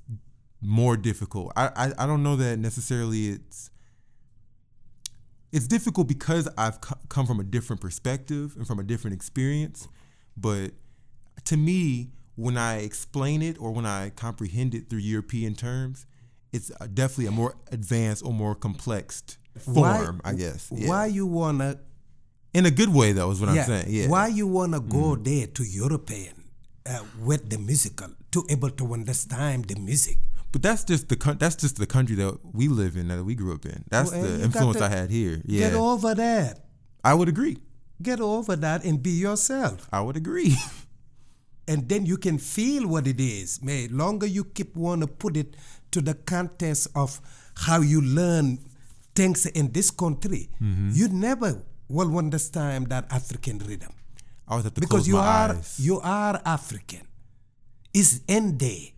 more 0.61 0.95
difficult. 0.95 1.53
I 1.55 1.67
I, 1.75 2.03
I 2.03 2.05
don't 2.05 2.21
know 2.21 2.35
that 2.35 2.59
necessarily 2.59 3.29
it's 3.29 3.71
it's 5.51 5.67
difficult 5.67 6.07
because 6.07 6.47
I've 6.57 6.79
come 7.09 7.25
from 7.25 7.39
a 7.39 7.43
different 7.43 7.81
perspective 7.81 8.53
and 8.57 8.67
from 8.67 8.79
a 8.79 8.83
different 8.83 9.15
experience, 9.15 9.87
but 10.37 10.71
to 11.43 11.57
me, 11.57 12.11
when 12.35 12.57
I 12.57 12.79
explain 12.79 13.41
it 13.41 13.59
or 13.59 13.71
when 13.71 13.85
I 13.85 14.09
comprehend 14.09 14.73
it 14.73 14.89
through 14.89 14.99
European 14.99 15.55
terms, 15.55 16.05
it's 16.51 16.69
definitely 16.93 17.27
a 17.27 17.31
more 17.31 17.55
advanced 17.71 18.25
or 18.25 18.33
more 18.33 18.55
complex 18.55 19.23
form, 19.59 20.21
I 20.23 20.33
guess. 20.33 20.71
Yeah. 20.73 20.87
Why 20.89 21.05
you 21.07 21.25
wanna? 21.25 21.79
In 22.53 22.65
a 22.65 22.71
good 22.71 22.89
way, 22.93 23.11
though, 23.11 23.31
is 23.31 23.41
what 23.41 23.49
I'm 23.49 23.63
saying. 23.63 23.87
Yeah. 23.89 24.03
Mm-hmm. 24.03 24.11
Why 24.11 24.27
you 24.27 24.47
wanna 24.47 24.79
go 24.79 25.15
there 25.15 25.47
to 25.47 25.63
European 25.63 26.45
uh, 26.85 26.99
with 27.21 27.49
the 27.49 27.57
musical 27.57 28.09
to 28.31 28.45
able 28.49 28.69
to 28.69 28.93
understand 28.93 29.65
the 29.65 29.79
music? 29.79 30.17
But 30.51 30.61
that's 30.61 30.85
just 30.85 31.09
the 31.09 31.35
that's 31.37 31.57
just 31.57 31.75
the 31.77 31.85
country 31.85 32.15
that 32.15 32.39
we 32.53 32.69
live 32.69 32.95
in 32.95 33.09
that 33.09 33.23
we 33.25 33.35
grew 33.35 33.53
up 33.53 33.65
in. 33.65 33.83
That's 33.89 34.11
Well, 34.11 34.23
the 34.23 34.43
influence 34.43 34.79
I 34.79 34.87
had 34.89 35.09
here. 35.09 35.41
Yeah, 35.45 35.69
Get 35.69 35.73
over 35.73 36.15
that. 36.15 36.65
I 37.03 37.13
would 37.13 37.27
agree. 37.27 37.57
Get 38.01 38.21
over 38.21 38.55
that 38.55 38.83
and 38.85 39.03
be 39.03 39.11
yourself. 39.11 39.87
I 39.91 40.01
would 40.01 40.15
agree. 40.15 40.55
and 41.67 41.89
then 41.89 42.05
you 42.05 42.17
can 42.17 42.37
feel 42.37 42.87
what 42.87 43.07
it 43.07 43.19
is. 43.19 43.61
May 43.61 43.87
longer 43.87 44.27
you 44.27 44.43
keep 44.45 44.75
want 44.75 45.01
to 45.01 45.07
put 45.07 45.35
it 45.37 45.55
to 45.91 46.01
the 46.01 46.13
context 46.13 46.87
of 46.95 47.19
how 47.55 47.81
you 47.81 48.01
learn 48.01 48.59
things 49.15 49.45
in 49.45 49.71
this 49.71 49.89
country, 49.91 50.49
Mm-hmm. 50.61 50.89
you 50.93 51.07
never 51.07 51.61
will 51.87 52.17
understand 52.17 52.87
that 52.89 53.05
African 53.11 53.59
rhythm. 53.59 53.93
I 54.47 54.51
always 54.51 54.65
have 54.65 54.73
because 54.75 55.07
you 55.07 55.17
are 55.17 55.51
eyes. 55.51 55.79
you 55.79 55.99
are 56.01 56.41
African. 56.45 57.01
It's 57.93 58.19
end 58.27 58.57
day. 58.59 58.93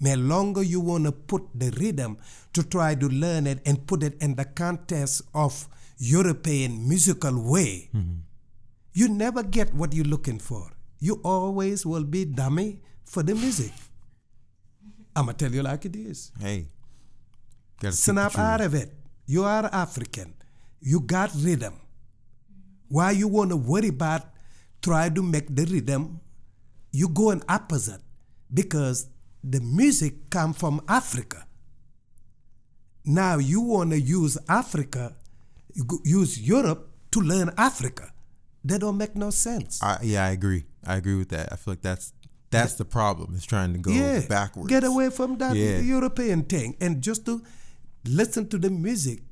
May 0.00 0.16
longer 0.16 0.62
you 0.62 0.80
want 0.80 1.04
to 1.04 1.12
put 1.12 1.42
the 1.54 1.70
rhythm 1.80 2.18
to 2.52 2.62
try 2.62 2.94
to 2.94 3.08
learn 3.08 3.46
it 3.46 3.60
and 3.64 3.86
put 3.86 4.02
it 4.02 4.20
in 4.20 4.34
the 4.34 4.44
context 4.44 5.22
of 5.32 5.66
European 5.98 6.86
musical 6.88 7.40
way, 7.50 7.88
you 8.92 9.08
never 9.08 9.42
get 9.42 9.72
what 9.74 9.94
you're 9.94 10.04
looking 10.04 10.38
for. 10.38 10.70
You 11.04 11.20
always 11.22 11.84
will 11.84 12.04
be 12.04 12.24
dummy 12.24 12.80
for 13.04 13.22
the 13.22 13.34
music. 13.34 13.72
I'ma 15.14 15.32
tell 15.32 15.52
you 15.52 15.62
like 15.62 15.84
it 15.84 15.94
is. 15.94 16.32
Hey, 16.40 16.68
gotta 17.78 17.92
speak 17.94 18.14
the 18.14 18.30
Snap 18.30 18.38
out 18.38 18.62
of 18.62 18.72
it. 18.74 18.90
You 19.26 19.44
are 19.44 19.66
African. 19.70 20.32
You 20.80 21.00
got 21.00 21.30
rhythm. 21.36 21.74
Why 22.88 23.10
you 23.10 23.28
want 23.28 23.50
to 23.50 23.56
worry 23.58 23.88
about 23.88 24.22
try 24.80 25.10
to 25.10 25.22
make 25.22 25.54
the 25.54 25.66
rhythm? 25.66 26.20
You 26.90 27.10
go 27.10 27.32
in 27.32 27.42
opposite 27.50 28.00
because 28.54 29.06
the 29.42 29.60
music 29.60 30.30
come 30.30 30.54
from 30.54 30.80
Africa. 30.88 31.46
Now 33.04 33.36
you 33.36 33.60
want 33.60 33.90
to 33.90 34.00
use 34.00 34.38
Africa, 34.48 35.16
use 36.02 36.40
Europe 36.40 36.88
to 37.10 37.20
learn 37.20 37.52
Africa. 37.58 38.10
That 38.64 38.80
don't 38.80 38.96
make 38.96 39.14
no 39.14 39.28
sense. 39.28 39.82
I, 39.82 39.98
yeah, 40.02 40.24
I 40.24 40.30
agree. 40.30 40.64
I 40.86 40.96
agree 40.96 41.16
with 41.16 41.30
that. 41.30 41.52
I 41.52 41.56
feel 41.56 41.72
like 41.72 41.82
that's 41.82 42.12
that's 42.50 42.74
the 42.74 42.84
problem. 42.84 43.34
Is 43.34 43.44
trying 43.44 43.72
to 43.72 43.78
go 43.78 43.90
yeah, 43.90 44.20
backwards. 44.28 44.68
Get 44.68 44.84
away 44.84 45.10
from 45.10 45.38
that 45.38 45.56
Yeah. 45.56 45.78
European 45.80 46.44
thing 46.44 46.76
and 46.80 47.02
just 47.02 47.26
to 47.26 47.42
listen 48.04 48.48
to 48.48 48.58
the 48.58 48.70
music 48.70 49.22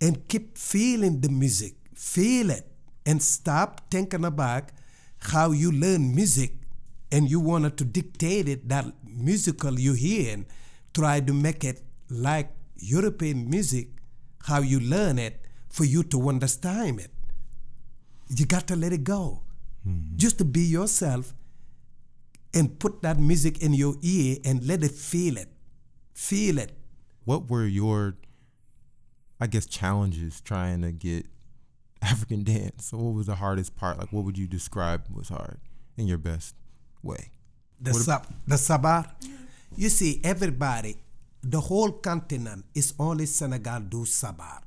and 0.00 0.26
keep 0.28 0.58
feeling 0.58 1.20
the 1.20 1.28
music. 1.28 1.74
Feel 1.94 2.50
it 2.50 2.66
and 3.06 3.22
stop 3.22 3.90
thinking 3.90 4.24
about 4.24 4.70
how 5.20 5.52
you 5.52 5.70
learn 5.70 6.14
music 6.14 6.52
and 7.12 7.30
you 7.30 7.40
wanted 7.40 7.76
to 7.76 7.84
dictate 7.84 8.48
it 8.48 8.68
that 8.68 8.86
musical 9.04 9.78
you 9.78 9.92
hear 9.92 10.32
and 10.32 10.46
try 10.94 11.20
to 11.20 11.32
make 11.32 11.62
it 11.64 11.82
like 12.08 12.50
European 12.76 13.48
music, 13.50 13.88
how 14.44 14.60
you 14.60 14.80
learn 14.80 15.18
it 15.18 15.40
for 15.68 15.84
you 15.84 16.02
to 16.04 16.28
understand 16.28 17.00
it. 17.00 17.10
You 18.28 18.46
got 18.46 18.66
to 18.68 18.76
let 18.76 18.92
it 18.92 19.04
go. 19.04 19.42
Mm-hmm. 19.86 20.16
Just 20.16 20.38
to 20.38 20.44
be 20.44 20.60
yourself 20.60 21.32
and 22.52 22.78
put 22.78 23.02
that 23.02 23.18
music 23.18 23.62
in 23.62 23.72
your 23.74 23.94
ear 24.02 24.38
and 24.44 24.66
let 24.66 24.82
it 24.82 24.92
feel 24.92 25.36
it. 25.36 25.48
Feel 26.12 26.58
it. 26.58 26.72
What 27.24 27.48
were 27.48 27.66
your, 27.66 28.16
I 29.40 29.46
guess, 29.46 29.66
challenges 29.66 30.40
trying 30.40 30.82
to 30.82 30.92
get 30.92 31.26
African 32.02 32.44
dance? 32.44 32.86
So 32.86 32.98
what 32.98 33.14
was 33.14 33.26
the 33.26 33.36
hardest 33.36 33.76
part? 33.76 33.98
Like, 33.98 34.12
what 34.12 34.24
would 34.24 34.36
you 34.36 34.46
describe 34.46 35.04
was 35.12 35.28
hard 35.28 35.58
in 35.96 36.06
your 36.06 36.18
best 36.18 36.54
way? 37.02 37.30
The 37.80 37.94
sab 37.94 38.26
the 38.46 38.56
sabar. 38.56 39.06
You 39.76 39.88
see, 39.88 40.20
everybody, 40.24 40.96
the 41.42 41.60
whole 41.60 41.92
continent 41.92 42.66
is 42.74 42.92
only 42.98 43.24
Senegal 43.26 43.80
do 43.80 44.04
sabar. 44.04 44.60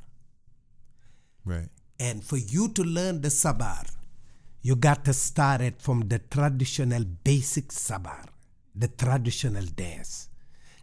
Right. 1.46 1.70
And 2.00 2.24
for 2.24 2.38
you 2.38 2.70
to 2.70 2.84
learn 2.84 3.22
the 3.22 3.30
sabar, 3.30 3.86
you 4.64 4.78
got 4.78 5.04
to 5.04 5.12
start 5.12 5.60
it 5.60 5.82
from 5.82 6.08
the 6.08 6.20
traditional 6.20 7.04
basic 7.04 7.70
sabar, 7.70 8.24
the 8.74 8.88
traditional 8.88 9.66
dance. 9.76 10.30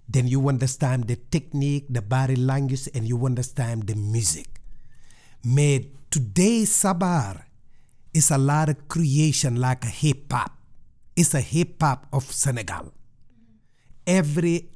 Then 0.06 0.28
you 0.28 0.48
understand 0.50 1.08
the 1.08 1.16
technique, 1.16 1.86
the 1.88 2.02
body 2.02 2.36
language, 2.36 2.90
and 2.94 3.08
you 3.08 3.24
understand 3.24 3.86
the 3.86 3.94
music. 3.94 4.60
Made 5.42 5.88
today's 6.10 6.68
sabar 6.68 7.46
is 8.12 8.30
a 8.30 8.36
lot 8.36 8.68
of 8.68 8.86
creation 8.86 9.56
like 9.56 9.82
a 9.84 9.88
hip 9.88 10.30
hop. 10.30 10.52
It's 11.16 11.32
a 11.32 11.40
hip 11.40 11.80
hop 11.80 12.06
of 12.12 12.24
Senegal. 12.24 12.92
Every 14.06 14.68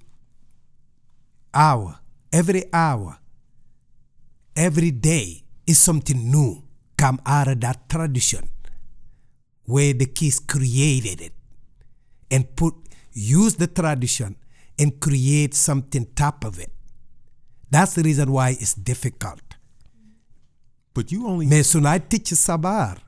hour, 1.53 2.01
every 2.33 2.73
hour, 2.73 3.19
every 4.57 4.93
day 4.93 5.43
is 5.67 5.79
something 5.79 6.31
new 6.31 6.63
come 6.97 7.21
out 7.27 7.49
of 7.49 7.61
that 7.61 7.87
tradition 7.91 8.49
where 9.65 9.93
the 9.93 10.07
kids 10.07 10.41
created 10.41 11.21
it 11.21 11.33
and 12.31 12.57
put 12.57 12.75
use 13.13 13.57
the 13.57 13.67
tradition 13.67 14.37
and 14.79 15.01
create 15.01 15.55
something 15.55 16.07
top 16.15 16.45
of 16.45 16.59
it. 16.59 16.71
That's 17.71 17.95
the 17.95 18.03
reason 18.03 18.31
why 18.33 18.51
it's 18.51 18.75
difficult. 18.75 19.41
But 20.93 21.11
you 21.11 21.27
only 21.27 21.47
mais 21.47 21.69
soon 21.69 21.87
I 21.87 21.99
teach 21.99 22.35
sabar. 22.35 22.99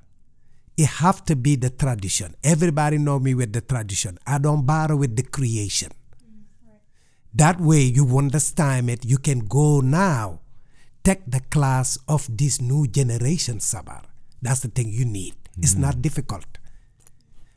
It 0.77 0.87
have 0.87 1.25
to 1.25 1.37
be 1.37 1.57
the 1.57 1.71
tradition. 1.71 2.35
Everybody 2.45 2.99
know 2.99 3.19
me 3.19 3.35
with 3.35 3.53
the 3.53 3.62
tradition. 3.62 4.19
I 4.27 4.38
don't 4.38 4.66
bother 4.66 4.97
with 4.97 5.16
the 5.16 5.23
creation. 5.23 5.90
That 7.35 7.61
way 7.61 7.83
you 7.83 8.19
understand 8.19 8.90
it 8.90 9.05
you 9.05 9.19
can 9.19 9.40
go 9.40 9.81
now 9.81 10.40
take 11.05 11.23
the 11.27 11.40
class 11.40 11.99
of 12.09 12.27
this 12.37 12.61
new 12.61 12.87
generation 12.87 13.61
sabar. 13.61 14.03
That's 14.42 14.61
the 14.61 14.69
thing 14.69 14.88
you 14.88 15.05
need 15.05 15.35
it's 15.59 15.75
hmm. 15.75 15.83
not 15.83 16.03
difficult. 16.03 16.47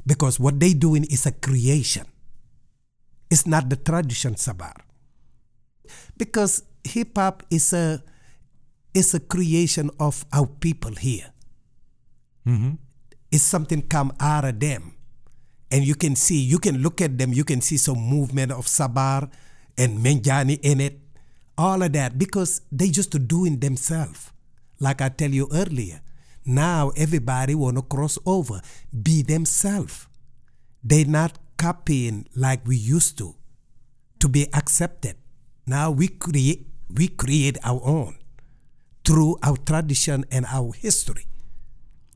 Because 0.05 0.39
what 0.39 0.59
they 0.59 0.73
doing 0.73 1.03
is 1.05 1.25
a 1.25 1.31
creation. 1.31 2.05
It's 3.29 3.45
not 3.45 3.69
the 3.69 3.75
tradition 3.75 4.35
sabar. 4.35 4.73
Because 6.17 6.63
hip 6.83 7.17
hop 7.17 7.43
is 7.51 7.73
a 7.73 8.01
is 8.93 9.13
a 9.13 9.19
creation 9.19 9.91
of 9.99 10.25
our 10.33 10.47
people 10.47 10.95
here. 10.95 11.29
Mm-hmm. 12.47 12.81
It's 13.31 13.43
something 13.43 13.83
come 13.83 14.13
out 14.19 14.45
of 14.45 14.59
them. 14.59 14.95
And 15.69 15.85
you 15.85 15.93
can 15.93 16.15
see 16.15 16.39
you 16.39 16.57
can 16.57 16.81
look 16.81 17.01
at 17.01 17.17
them 17.19 17.31
you 17.33 17.43
can 17.43 17.61
see 17.61 17.77
some 17.77 17.99
movement 17.99 18.51
of 18.51 18.65
sabar 18.65 19.29
and 19.77 19.99
menjani 19.99 20.59
in 20.63 20.81
it. 20.81 20.99
All 21.57 21.83
of 21.83 21.93
that 21.93 22.17
because 22.17 22.61
they 22.71 22.89
just 22.89 23.11
doing 23.27 23.59
themselves. 23.59 24.31
Like 24.79 25.01
i 25.01 25.09
tell 25.09 25.29
you 25.29 25.47
earlier 25.53 26.01
now 26.49 26.89
everybody 26.97 27.53
want 27.53 27.77
to 27.77 27.83
cross 27.83 28.17
over. 28.25 28.61
Be 28.91 29.21
themselves. 29.21 30.07
They 30.83 31.03
not 31.03 31.37
copying 31.57 32.27
like 32.35 32.65
we 32.65 32.75
used 32.75 33.17
to 33.19 33.35
to 34.19 34.27
be 34.27 34.47
accepted. 34.53 35.15
Now 35.67 35.91
we 35.91 36.07
create 36.07 36.67
we 36.89 37.07
create 37.07 37.57
our 37.63 37.81
own 37.85 38.17
through 39.05 39.37
our 39.43 39.57
tradition 39.57 40.25
and 40.31 40.45
our 40.47 40.73
history. 40.73 41.25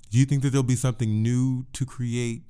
Do 0.09 0.17
you 0.17 0.25
think 0.25 0.41
that 0.43 0.49
there'll 0.49 0.63
be 0.63 0.75
something 0.75 1.21
new 1.21 1.65
to 1.73 1.85
create 1.85 2.43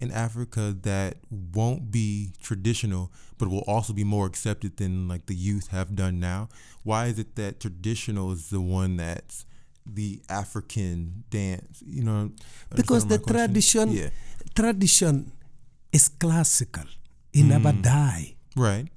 in 0.00 0.10
Africa 0.10 0.76
that 0.82 1.18
won't 1.30 1.92
be 1.92 2.32
traditional, 2.42 3.12
but 3.38 3.48
will 3.48 3.64
also 3.68 3.92
be 3.92 4.02
more 4.02 4.26
accepted 4.26 4.76
than 4.76 5.06
like 5.06 5.26
the 5.26 5.34
youth 5.34 5.68
have 5.68 5.94
done 5.94 6.18
now? 6.18 6.48
Why 6.82 7.06
is 7.06 7.18
it 7.20 7.36
that 7.36 7.60
traditional 7.60 8.32
is 8.32 8.50
the 8.50 8.60
one 8.60 8.96
that's 8.96 9.46
the 9.86 10.22
African 10.28 11.24
dance? 11.30 11.82
You 11.86 12.04
know, 12.04 12.30
because 12.74 13.06
the 13.06 13.18
tradition 13.18 13.92
Yeah. 13.92 14.10
tradition 14.54 15.32
is 15.92 16.08
classical 16.08 16.84
it 17.32 17.44
never 17.44 17.72
die 17.72 18.34
Right. 18.56 18.88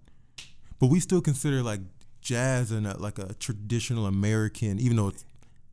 But 0.80 0.88
we 0.88 1.00
still 1.00 1.22
consider 1.22 1.64
like 1.64 1.80
jazz 2.22 2.72
and 2.72 2.86
a, 2.86 2.98
like 2.98 3.18
a 3.20 3.34
traditional 3.36 4.06
American, 4.08 4.80
even 4.80 4.98
though 4.98 5.08
it's 5.08 5.24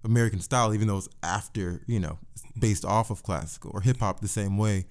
American 0.05 0.41
style, 0.41 0.73
even 0.75 0.87
though 0.89 0.99
it's 0.99 1.09
after, 1.23 1.81
you 1.87 1.99
know, 1.99 2.19
based 2.59 2.85
off 2.85 3.11
of 3.11 3.23
classical 3.25 3.71
or 3.75 3.81
hip 3.81 3.99
hop 3.99 4.21
the 4.21 4.29
same 4.29 4.57
way. 4.59 4.87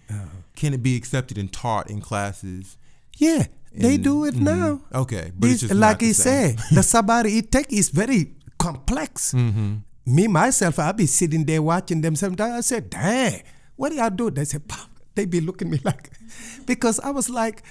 Can 0.56 0.74
it 0.74 0.84
be 0.84 0.96
accepted 0.98 1.38
and 1.38 1.52
taught 1.52 1.90
in 1.90 2.02
classes? 2.02 2.78
yeah 3.18 3.44
they 3.74 3.98
do 3.98 4.26
it 4.26 4.36
mhm. 4.36 4.42
now 4.42 4.82
Okay, 4.94 5.32
but 5.38 5.48
This- 5.48 5.72
like 5.72 6.02
he 6.02 6.14
said 6.14 6.58
the 6.72 6.82
sabari 6.92 7.38
it 7.40 7.52
take 7.52 7.72
is 7.72 7.90
very 7.90 8.34
complex 8.58 9.34
Mm-hmm. 9.34 9.76
Me 10.06 10.28
myself 10.28 10.80
I'll 10.80 10.94
be 10.94 11.06
sitting 11.06 11.46
there 11.46 11.62
watching 11.62 12.02
them. 12.02 12.16
Sometimes 12.16 12.54
i 12.54 12.62
said 12.62 12.90
dang 12.90 13.42
what 13.76 13.90
do 13.90 13.96
y'all 13.96 14.10
do? 14.10 14.30
They 14.30 14.46
said 14.46 14.68
"Pop." 14.68 14.90
they 15.16 15.26
be 15.26 15.42
looking 15.42 15.68
at 15.68 15.72
me 15.74 15.80
like 15.86 16.10
because 16.66 17.00
i 17.02 17.10
was 17.12 17.30
like 17.30 17.64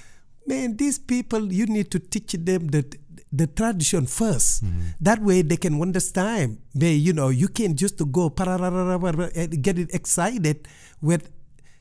man 0.45 0.77
these 0.77 0.99
people 0.99 1.51
you 1.51 1.65
need 1.65 1.89
to 1.89 1.97
teach 1.99 2.33
them 2.33 2.67
the 2.67 2.85
the 3.31 3.47
tradition 3.47 4.05
1st 4.05 4.61
Mm-hmm. 4.61 4.81
that 4.99 5.21
way 5.23 5.41
they 5.41 5.55
can 5.57 5.81
understand. 5.81 6.59
They 6.75 6.93
you 6.93 7.13
know 7.13 7.29
you 7.29 7.47
can't 7.47 7.75
just 7.79 7.97
to 7.99 8.05
go 8.05 8.27
and 8.27 9.63
get 9.63 9.79
it 9.79 9.89
excited 9.95 10.67
with 11.01 11.29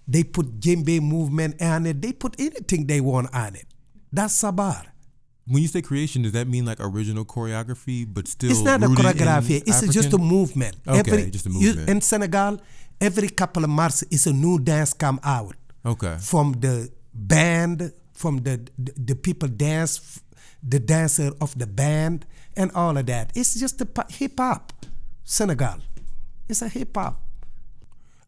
they 0.06 0.22
put 0.24 0.60
djembe 0.60 1.00
movement 1.02 1.60
on 1.60 1.86
it. 1.86 2.00
They 2.02 2.12
put 2.12 2.38
anything 2.38 2.86
they 2.86 3.00
want 3.00 3.34
on 3.34 3.56
it. 3.56 3.66
That's 4.12 4.34
sabar 4.40 4.86
When 5.46 5.62
you 5.62 5.68
say 5.68 5.82
creation, 5.82 6.22
does 6.22 6.32
that 6.32 6.46
mean 6.46 6.64
like 6.64 6.78
original 6.80 7.24
choreography, 7.24 8.06
but 8.12 8.28
still? 8.28 8.50
it's 8.50 8.60
not 8.62 8.82
a 8.82 8.86
choreography. 8.86 9.62
It's 9.66 9.80
just 9.92 10.12
a 10.12 10.18
movement. 10.18 10.76
Okay, 10.86 11.30
just 11.30 11.46
a 11.46 11.50
you- 11.50 11.68
movement. 11.74 11.88
in 11.90 12.00
Senegal, 12.00 12.60
every 13.00 13.28
couple 13.28 13.64
of 13.64 13.70
months 13.70 14.04
it's 14.10 14.26
a 14.26 14.32
new 14.32 14.58
dance 14.58 14.92
come 14.92 15.18
out 15.24 15.56
Okay. 15.84 16.16
from 16.20 16.52
the 16.60 16.90
band, 17.14 17.92
from 18.12 18.38
the 18.42 18.60
the, 18.78 18.92
the 18.96 19.14
people 19.16 19.48
dance, 19.48 20.20
the 20.62 20.78
dancer 20.78 21.32
of 21.40 21.58
the 21.58 21.66
band, 21.66 22.26
and 22.56 22.70
all 22.72 22.96
of 22.96 23.06
that. 23.06 23.32
It's 23.34 23.54
just 23.58 23.80
a 23.80 23.88
hip 24.10 24.38
hop. 24.38 24.72
Senegal, 25.24 25.78
it's 26.48 26.62
a 26.62 26.68
hip 26.68 26.94
hop. 26.96 27.20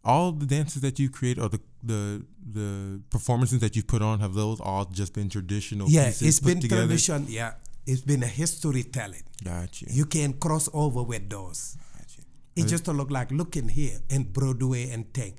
all 0.05 0.33
the 0.33 0.46
dances 0.46 0.83
that 0.83 0.98
you 0.98 1.09
create 1.09 1.38
or 1.38 1.48
the 1.48 1.61
the 1.83 2.25
the 2.53 3.01
performances 3.11 3.61
that 3.61 3.75
you've 3.77 3.87
put 3.87 4.03
on 4.03 4.21
have 4.21 4.35
those 4.35 4.61
all 4.61 4.85
just 4.87 5.14
been 5.14 5.29
traditional 5.29 5.88
yeah 5.88 6.07
it's 6.21 6.40
been 6.40 6.61
together? 6.61 6.83
tradition 6.87 7.27
yeah 7.29 7.55
it's 7.87 8.01
been 8.03 8.23
a 8.23 8.27
history 8.27 8.85
telling 8.85 9.23
Gotcha. 9.45 9.87
you 9.90 10.05
can 10.07 10.35
cross 10.35 10.68
over 10.73 11.03
with 11.03 11.29
those 11.29 11.77
Gotcha. 11.99 12.23
it 12.57 12.66
just 12.68 12.85
to 12.85 12.92
look 12.92 13.11
like 13.11 13.31
looking 13.33 13.68
here 13.68 13.99
in 14.11 14.25
broadway 14.25 14.90
and 14.90 15.12
thing 15.12 15.35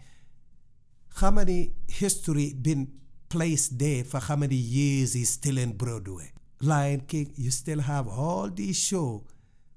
how 1.16 1.32
many 1.32 1.72
history 1.88 2.54
been 2.54 2.88
placed 3.30 3.80
there 3.80 4.04
for 4.04 4.20
how 4.20 4.36
many 4.36 4.56
years 4.56 5.16
is 5.16 5.30
still 5.30 5.58
in 5.58 5.72
broadway 5.74 6.32
lion 6.62 7.00
king 7.02 7.32
you 7.36 7.52
still 7.52 7.80
have 7.80 8.08
all 8.08 8.50
these 8.50 8.78
show 8.78 9.24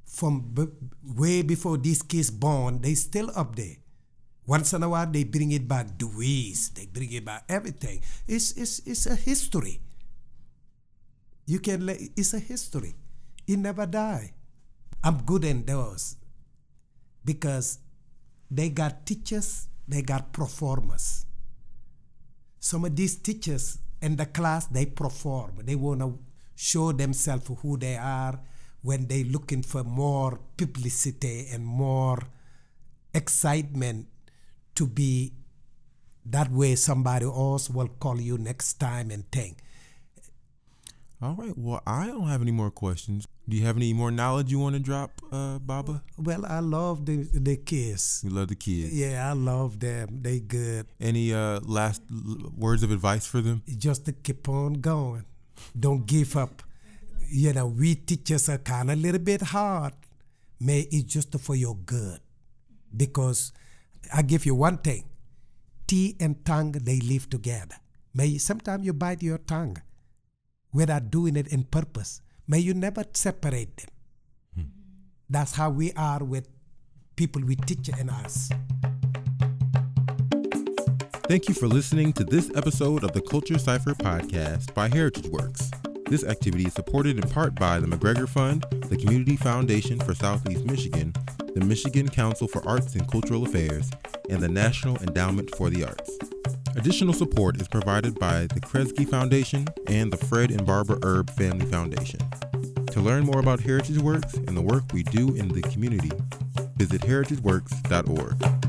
from 0.05 0.41
b- 0.55 0.67
way 1.15 1.43
before 1.43 1.77
these 1.77 2.03
kids 2.03 2.31
born 2.31 2.81
they 2.81 2.95
still 2.95 3.31
up 3.37 3.55
there 3.57 3.77
once 4.47 4.73
in 4.73 4.83
a 4.83 4.89
while 4.89 5.07
they 5.07 5.25
bring 5.25 5.53
it 5.53 5.67
back. 5.67 5.99
Dewey's, 5.99 6.71
they 6.71 6.87
bring 6.87 7.13
it 7.13 7.25
back. 7.25 7.45
Everything. 7.49 8.01
It's 8.27 8.53
it's 8.53 8.81
it's 8.87 9.07
a 9.07 9.17
history. 9.17 9.81
You 11.47 11.59
can 11.59 11.87
let 11.87 11.99
it's 12.17 12.35
a 12.35 12.39
history. 12.39 12.95
It 13.47 13.59
never 13.59 13.87
die. 13.87 14.35
I'm 15.03 15.23
good 15.23 15.45
in 15.45 15.65
those. 15.65 16.17
Because 17.25 17.79
they 18.51 18.71
got 18.71 19.05
teachers 19.05 19.69
they 19.89 20.03
got 20.03 20.33
performers. 20.33 21.27
Some 22.59 22.85
of 22.85 22.97
these 22.97 23.17
teachers 23.17 23.79
in 24.03 24.17
the 24.17 24.27
class 24.27 24.67
they 24.67 24.87
perform. 24.87 25.59
They 25.63 25.75
want 25.75 26.01
to 26.01 26.19
show 26.55 26.93
themselves 26.93 27.51
who 27.63 27.77
they 27.77 27.97
are 27.97 28.41
when 28.83 29.07
they 29.07 29.25
looking 29.25 29.63
for 29.63 29.85
more 29.85 30.41
publicity 30.57 31.49
and 31.53 31.65
more 31.65 32.19
excitement 33.15 34.07
to 34.77 34.87
be 34.87 35.33
that 36.25 36.51
way 36.51 36.75
somebody 36.75 37.25
else 37.27 37.69
will 37.71 37.89
call 38.05 38.21
you 38.21 38.37
next 38.39 38.75
time 38.81 39.11
and 39.11 39.31
thing 39.31 39.57
All 41.23 41.35
right. 41.35 41.57
Well, 41.57 41.81
I 41.87 42.07
don't 42.09 42.29
have 42.29 42.43
any 42.43 42.53
more 42.53 42.71
questions. 42.71 43.27
Do 43.49 43.57
you 43.57 43.65
have 43.65 43.77
any 43.79 43.93
more 43.95 44.11
knowledge 44.11 44.51
you 44.53 44.59
want 44.59 44.75
to 44.77 44.83
drop, 44.89 45.11
uh, 45.33 45.59
Baba? 45.71 46.03
well 46.29 46.45
i 46.47 46.59
love 46.61 47.07
the 47.07 47.17
the 47.49 47.57
kids 47.71 48.21
We 48.25 48.31
love 48.39 48.49
the 48.49 48.57
kids. 48.67 48.93
yeah 49.03 49.31
i 49.31 49.33
love 49.33 49.79
them 49.87 50.07
they 50.27 50.41
good 50.41 50.85
Any 51.01 51.33
uh, 51.33 51.61
last 51.79 52.03
words 52.67 52.83
of 52.83 52.91
advice 52.91 53.25
for 53.33 53.41
them? 53.47 53.63
just 53.87 54.05
to 54.07 54.13
keep 54.13 54.49
on 54.49 54.75
going. 54.93 55.25
Don't 55.87 56.05
give 56.07 56.37
up. 56.37 56.63
You 57.45 57.53
know, 57.57 57.67
we 57.81 57.95
teachers 57.95 58.49
are 58.49 58.59
kind 58.73 58.91
of 58.91 58.99
a 58.99 59.01
little 59.07 59.25
bit 59.33 59.43
hard. 59.57 59.95
May 60.61 60.81
it's 60.97 61.13
just 61.15 61.31
for 61.47 61.57
your 61.57 61.77
good. 61.95 62.21
Because 63.05 63.53
I 64.13 64.23
give 64.23 64.47
you 64.47 64.55
one 64.55 64.79
thing. 64.79 65.05
Tea 65.87 66.17
and 66.21 66.45
tongue, 66.45 66.73
they 66.73 67.01
live 67.01 67.31
together. 67.31 67.77
May 68.15 68.39
sometimes 68.39 68.85
you 68.85 68.93
bite 68.93 69.23
your 69.23 69.39
tongue 69.39 69.77
without 70.73 71.11
doing 71.11 71.37
it 71.37 71.49
in 71.49 71.65
purpose. 71.65 72.21
May 72.49 72.59
you 72.59 72.75
never 72.75 73.05
separate 73.13 73.77
them. 73.77 73.89
Hmm. 74.55 74.63
That's 75.29 75.53
how 75.55 75.71
we 75.71 75.93
are 75.93 76.23
with 76.25 76.49
people 77.17 77.43
we 77.45 77.57
teach 77.57 77.89
in 77.89 78.11
us. 78.11 78.51
Thank 81.29 81.49
you 81.49 81.55
for 81.55 81.67
listening 81.67 82.13
to 82.15 82.25
this 82.25 82.53
episode 82.55 83.03
of 83.03 83.13
the 83.13 83.21
Culture 83.21 83.59
Cipher 83.59 83.95
podcast 83.95 84.73
by 84.75 84.89
Heritage 84.89 85.27
Works. 85.29 85.71
This 86.09 86.23
activity 86.23 86.67
is 86.67 86.75
supported 86.75 87.17
in 87.17 87.29
part 87.29 87.57
by 87.57 87.81
the 87.81 87.89
McGregor 87.89 88.29
Fund, 88.29 88.65
the 88.89 88.97
Community 88.97 89.35
Foundation 89.37 89.99
for 89.99 90.15
Southeast 90.15 90.65
Michigan, 90.65 91.13
the 91.57 91.65
Michigan 91.65 92.07
Council 92.07 92.47
for 92.47 92.67
Arts 92.69 92.95
and 92.97 93.11
Cultural 93.11 93.47
Affairs, 93.47 93.91
and 94.29 94.43
the 94.43 94.49
National 94.49 94.99
Endowment 94.99 95.55
for 95.57 95.71
the 95.71 95.85
Arts. 95.85 96.19
Additional 96.77 97.15
support 97.15 97.59
is 97.59 97.67
provided 97.67 98.19
by 98.19 98.41
the 98.49 98.61
Kresge 98.61 99.09
Foundation 99.09 99.67
and 99.87 100.13
the 100.13 100.19
Fred 100.19 100.51
and 100.51 100.67
Barbara 100.67 100.99
Erb 101.03 101.31
Family 101.31 101.65
Foundation. 101.65 102.21
To 102.91 103.01
learn 103.01 103.25
more 103.25 103.41
about 103.41 103.61
Heritage 103.61 103.97
Works 103.97 104.35
and 104.35 104.55
the 104.55 104.61
work 104.61 104.85
we 104.93 105.03
do 105.05 105.35
in 105.35 105.49
the 105.49 105.63
community, 105.63 106.13
visit 106.77 107.01
heritageworks.org. 107.01 108.66